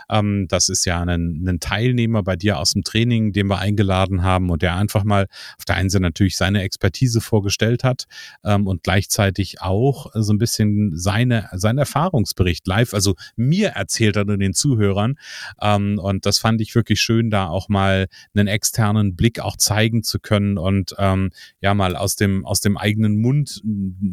Ähm, 0.09 0.47
das 0.49 0.69
ist 0.69 0.85
ja 0.85 1.01
ein, 1.01 1.45
ein 1.49 1.59
Teilnehmer 1.59 2.23
bei 2.23 2.37
dir 2.37 2.57
aus 2.57 2.75
dem 2.75 2.85
Training, 2.85 3.33
den 3.33 3.49
wir 3.49 3.59
eingeladen 3.59 4.23
haben 4.23 4.51
und 4.51 4.63
der 4.63 4.77
einfach 4.77 5.03
mal 5.03 5.27
auf 5.59 5.65
der 5.65 5.75
einen 5.75 5.91
Seite 5.91 6.03
natürlich 6.03 6.37
seine 6.37 6.63
Expertise 6.63 7.21
vorgestellt 7.21 7.83
hat 7.83 8.05
ähm, 8.45 8.69
und 8.69 8.85
gleichzeitig 8.85 9.63
auch 9.63 10.13
so 10.15 10.33
ein 10.33 10.39
bisschen 10.39 10.97
seine, 10.97 11.49
seinen 11.55 11.79
Erfahrungsbericht 11.79 12.69
live, 12.69 12.95
also 12.95 13.17
mir 13.35 13.71
erzählt 13.71 14.17
hat 14.17 14.29
und 14.29 14.39
den 14.39 14.55
Zuhörern. 14.61 15.17
Ähm, 15.61 15.99
und 15.99 16.27
das 16.27 16.39
fand 16.39 16.61
ich 16.61 16.75
wirklich 16.75 17.01
schön, 17.01 17.31
da 17.31 17.49
auch 17.49 17.69
mal 17.69 18.07
einen 18.35 18.49
externen 18.49 19.17
Blick 19.17 19.41
auch 19.41 19.57
zeigen 19.57 20.03
zu 20.03 20.21
können 20.21 20.59
und 20.59 20.95
ähm, 20.99 21.31
ja 21.61 21.75
mal 21.75 21.97
aus 21.97 22.17
dem, 22.17 22.45
aus 22.45 22.61
dem 22.61 22.77
eigenen 22.77 23.17
Mund 23.21 23.63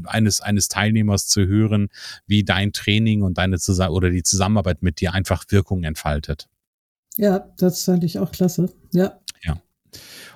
eines, 0.05 0.41
eines 0.41 0.67
Teilnehmers 0.69 1.27
zu 1.27 1.45
hören, 1.45 1.89
wie 2.25 2.43
dein 2.43 2.71
Training 2.71 3.21
und 3.21 3.37
deine 3.37 3.59
Zusammen 3.59 3.93
oder 3.93 4.09
die 4.09 4.23
Zusammenarbeit 4.23 4.81
mit 4.81 5.01
dir 5.01 5.13
einfach 5.13 5.43
Wirkung 5.49 5.83
entfaltet. 5.83 6.47
Ja, 7.17 7.51
das 7.57 7.83
fand 7.83 8.03
ich 8.03 8.19
auch 8.19 8.31
klasse. 8.31 8.69
Ja. 8.93 9.19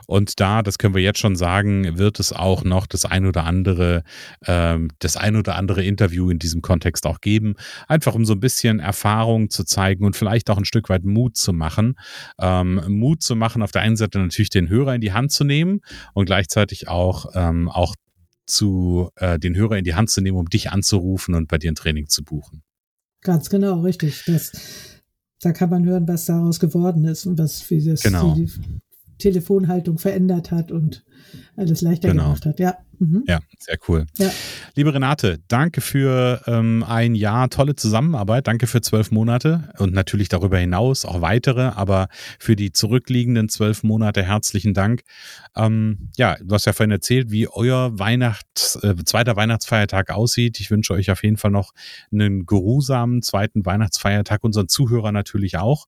Und 0.08 0.40
da, 0.40 0.62
das 0.62 0.78
können 0.78 0.94
wir 0.94 1.02
jetzt 1.02 1.20
schon 1.20 1.36
sagen, 1.36 1.98
wird 1.98 2.20
es 2.20 2.34
auch 2.34 2.64
noch 2.64 2.86
das 2.86 3.06
ein 3.06 3.26
oder 3.26 3.46
andere, 3.46 4.04
ähm, 4.46 4.90
das 5.00 5.16
ein 5.16 5.36
oder 5.36 5.56
andere 5.56 5.84
Interview 5.84 6.30
in 6.30 6.40
diesem 6.40 6.62
Kontext 6.62 7.06
auch 7.06 7.22
geben. 7.22 7.56
Einfach 7.88 8.14
um 8.16 8.26
so 8.26 8.34
ein 8.34 8.40
bisschen 8.40 8.80
Erfahrung 8.80 9.50
zu 9.50 9.64
zeigen 9.64 10.06
und 10.06 10.16
vielleicht 10.16 10.50
auch 10.50 10.58
ein 10.58 10.66
Stück 10.66 10.90
weit 10.90 11.06
Mut 11.06 11.38
zu 11.38 11.54
machen. 11.54 11.96
Ähm, 12.40 12.82
Mut 12.88 13.22
zu 13.22 13.36
machen, 13.36 13.62
auf 13.62 13.72
der 13.72 13.82
einen 13.84 13.96
Seite 13.96 14.20
natürlich 14.20 14.50
den 14.50 14.70
Hörer 14.70 14.96
in 14.96 15.02
die 15.02 15.14
Hand 15.14 15.32
zu 15.32 15.44
nehmen 15.44 15.82
und 16.14 16.26
gleichzeitig 16.26 16.88
auch, 16.88 17.28
ähm, 17.34 17.70
auch 17.70 17.96
zu 18.46 19.12
äh, 19.16 19.40
den 19.40 19.56
Hörer 19.56 19.78
in 19.78 19.86
die 19.86 19.96
Hand 19.96 20.10
zu 20.10 20.22
nehmen, 20.22 20.38
um 20.38 20.50
dich 20.50 20.72
anzurufen 20.72 21.36
und 21.36 21.48
bei 21.48 21.58
dir 21.58 21.72
ein 21.72 21.76
Training 21.76 22.08
zu 22.08 22.24
buchen. 22.24 22.64
Ganz 23.22 23.50
genau, 23.50 23.82
richtig. 23.82 24.24
Das, 24.26 24.52
da 25.42 25.54
kann 25.54 25.70
man 25.70 25.86
hören, 25.86 26.08
was 26.08 26.26
daraus 26.26 26.60
geworden 26.60 27.06
ist 27.06 27.26
und 27.26 27.38
was 27.38 27.70
wie 27.70 27.84
das 27.84 28.02
genau. 28.02 28.36
die, 28.36 28.52
Telefonhaltung 29.22 29.98
verändert 29.98 30.52
hat 30.52 30.72
und 30.72 31.04
alles 31.56 31.82
leichter 31.82 32.10
genau. 32.10 32.24
gemacht 32.24 32.46
hat. 32.46 32.60
Ja. 32.60 32.78
Mhm. 33.02 33.24
Ja, 33.26 33.40
sehr 33.58 33.80
cool. 33.88 34.06
Ja. 34.20 34.32
Liebe 34.76 34.94
Renate, 34.94 35.40
danke 35.48 35.82
für 35.82 36.44
ähm, 36.46 36.86
ein 36.88 37.16
Jahr 37.16 37.50
tolle 37.50 37.76
Zusammenarbeit. 37.76 38.46
Danke 38.46 38.68
für 38.68 38.82
zwölf 38.82 39.10
Monate 39.10 39.74
und 39.80 39.92
natürlich 39.92 40.30
darüber 40.30 40.60
hinaus 40.60 41.04
auch 41.04 41.20
weitere, 41.20 41.62
aber 41.62 42.10
für 42.38 42.56
die 42.56 42.72
zurückliegenden 42.72 43.50
zwölf 43.50 43.82
Monate 43.82 44.22
herzlichen 44.22 44.76
Dank. 44.76 45.02
Ähm, 45.56 46.10
ja, 46.16 46.38
du 46.44 46.54
hast 46.54 46.66
ja 46.66 46.74
vorhin 46.74 46.92
erzählt, 46.92 47.32
wie 47.32 47.48
euer 47.48 47.98
Weihnachts, 47.98 48.76
äh, 48.84 48.94
zweiter 49.04 49.36
Weihnachtsfeiertag 49.36 50.12
aussieht. 50.12 50.60
Ich 50.60 50.70
wünsche 50.70 50.94
euch 50.94 51.10
auf 51.10 51.24
jeden 51.24 51.38
Fall 51.38 51.52
noch 51.52 51.72
einen 52.12 52.46
geruhsamen 52.46 53.24
zweiten 53.24 53.66
Weihnachtsfeiertag, 53.66 54.44
unseren 54.44 54.68
Zuhörern 54.68 55.16
natürlich 55.16 55.58
auch. 55.58 55.88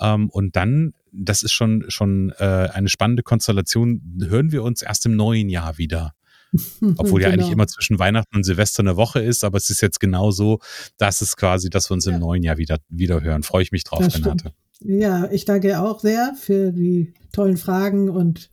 Ähm, 0.00 0.30
und 0.30 0.56
dann 0.56 0.94
das 1.18 1.42
ist 1.42 1.52
schon, 1.52 1.84
schon 1.88 2.32
äh, 2.38 2.68
eine 2.72 2.88
spannende 2.88 3.22
Konstellation. 3.22 4.02
Hören 4.28 4.52
wir 4.52 4.62
uns 4.62 4.82
erst 4.82 5.06
im 5.06 5.16
neuen 5.16 5.48
Jahr 5.48 5.78
wieder. 5.78 6.12
Obwohl 6.96 7.22
ja 7.22 7.28
eigentlich 7.28 7.46
genau. 7.46 7.52
immer 7.52 7.66
zwischen 7.66 7.98
Weihnachten 7.98 8.36
und 8.36 8.44
Silvester 8.44 8.80
eine 8.80 8.96
Woche 8.96 9.20
ist, 9.20 9.44
aber 9.44 9.58
es 9.58 9.70
ist 9.70 9.80
jetzt 9.80 10.00
genau 10.00 10.30
so, 10.30 10.60
dass 10.96 11.20
es 11.20 11.36
quasi, 11.36 11.70
dass 11.70 11.90
wir 11.90 11.94
uns 11.94 12.06
ja. 12.06 12.14
im 12.14 12.20
neuen 12.20 12.42
Jahr 12.42 12.58
wieder, 12.58 12.78
wieder 12.88 13.22
hören. 13.22 13.42
Freue 13.42 13.62
ich 13.62 13.72
mich 13.72 13.84
drauf, 13.84 14.00
das 14.04 14.16
Renate. 14.16 14.52
Stimmt. 14.78 15.00
Ja, 15.00 15.30
ich 15.30 15.44
danke 15.44 15.80
auch 15.80 16.00
sehr 16.00 16.34
für 16.38 16.72
die 16.72 17.14
tollen 17.32 17.56
Fragen 17.56 18.10
und 18.10 18.50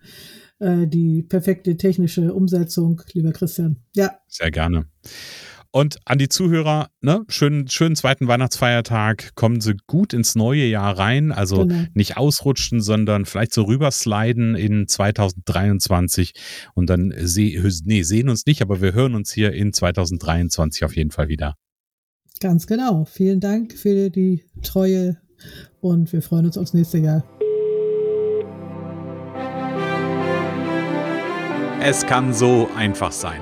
äh, 0.60 0.88
die 0.88 1.21
perfekte 1.23 1.77
technische 1.77 2.34
Umsetzung, 2.34 3.01
lieber 3.13 3.34
Christian. 3.34 3.77
Ja. 3.95 4.19
Sehr 4.27 4.51
gerne. 4.51 4.86
Und 5.75 5.97
an 6.05 6.19
die 6.19 6.29
Zuhörer, 6.29 6.91
ne, 7.01 7.25
schönen, 7.29 7.67
schönen 7.67 7.95
zweiten 7.95 8.27
Weihnachtsfeiertag. 8.27 9.33
Kommen 9.33 9.59
Sie 9.59 9.73
gut 9.88 10.13
ins 10.13 10.36
neue 10.36 10.65
Jahr 10.65 10.99
rein. 10.99 11.31
Also 11.31 11.65
genau. 11.65 11.86
nicht 11.95 12.15
ausrutschen, 12.15 12.79
sondern 12.79 13.25
vielleicht 13.25 13.55
so 13.55 13.63
rübersliden 13.63 14.53
in 14.53 14.88
2023. 14.88 16.33
Und 16.75 16.91
dann 16.91 17.12
seh, 17.17 17.59
nee, 17.86 18.03
sehen 18.03 18.29
uns 18.29 18.45
nicht, 18.45 18.62
aber 18.62 18.81
wir 18.81 18.93
hören 18.93 19.15
uns 19.15 19.33
hier 19.33 19.51
in 19.51 19.73
2023 19.73 20.86
auf 20.86 20.95
jeden 20.95 21.09
Fall 21.09 21.27
wieder. 21.27 21.55
Ganz 22.39 22.67
genau. 22.67 23.05
Vielen 23.05 23.39
Dank 23.39 23.73
für 23.73 24.12
die 24.12 24.43
Treue 24.62 25.17
und 25.81 26.13
wir 26.13 26.21
freuen 26.21 26.45
uns 26.45 26.55
aufs 26.55 26.75
nächste 26.75 26.99
Jahr. 26.99 27.23
Es 31.81 32.05
kann 32.05 32.31
so 32.31 32.69
einfach 32.75 33.12
sein. 33.12 33.41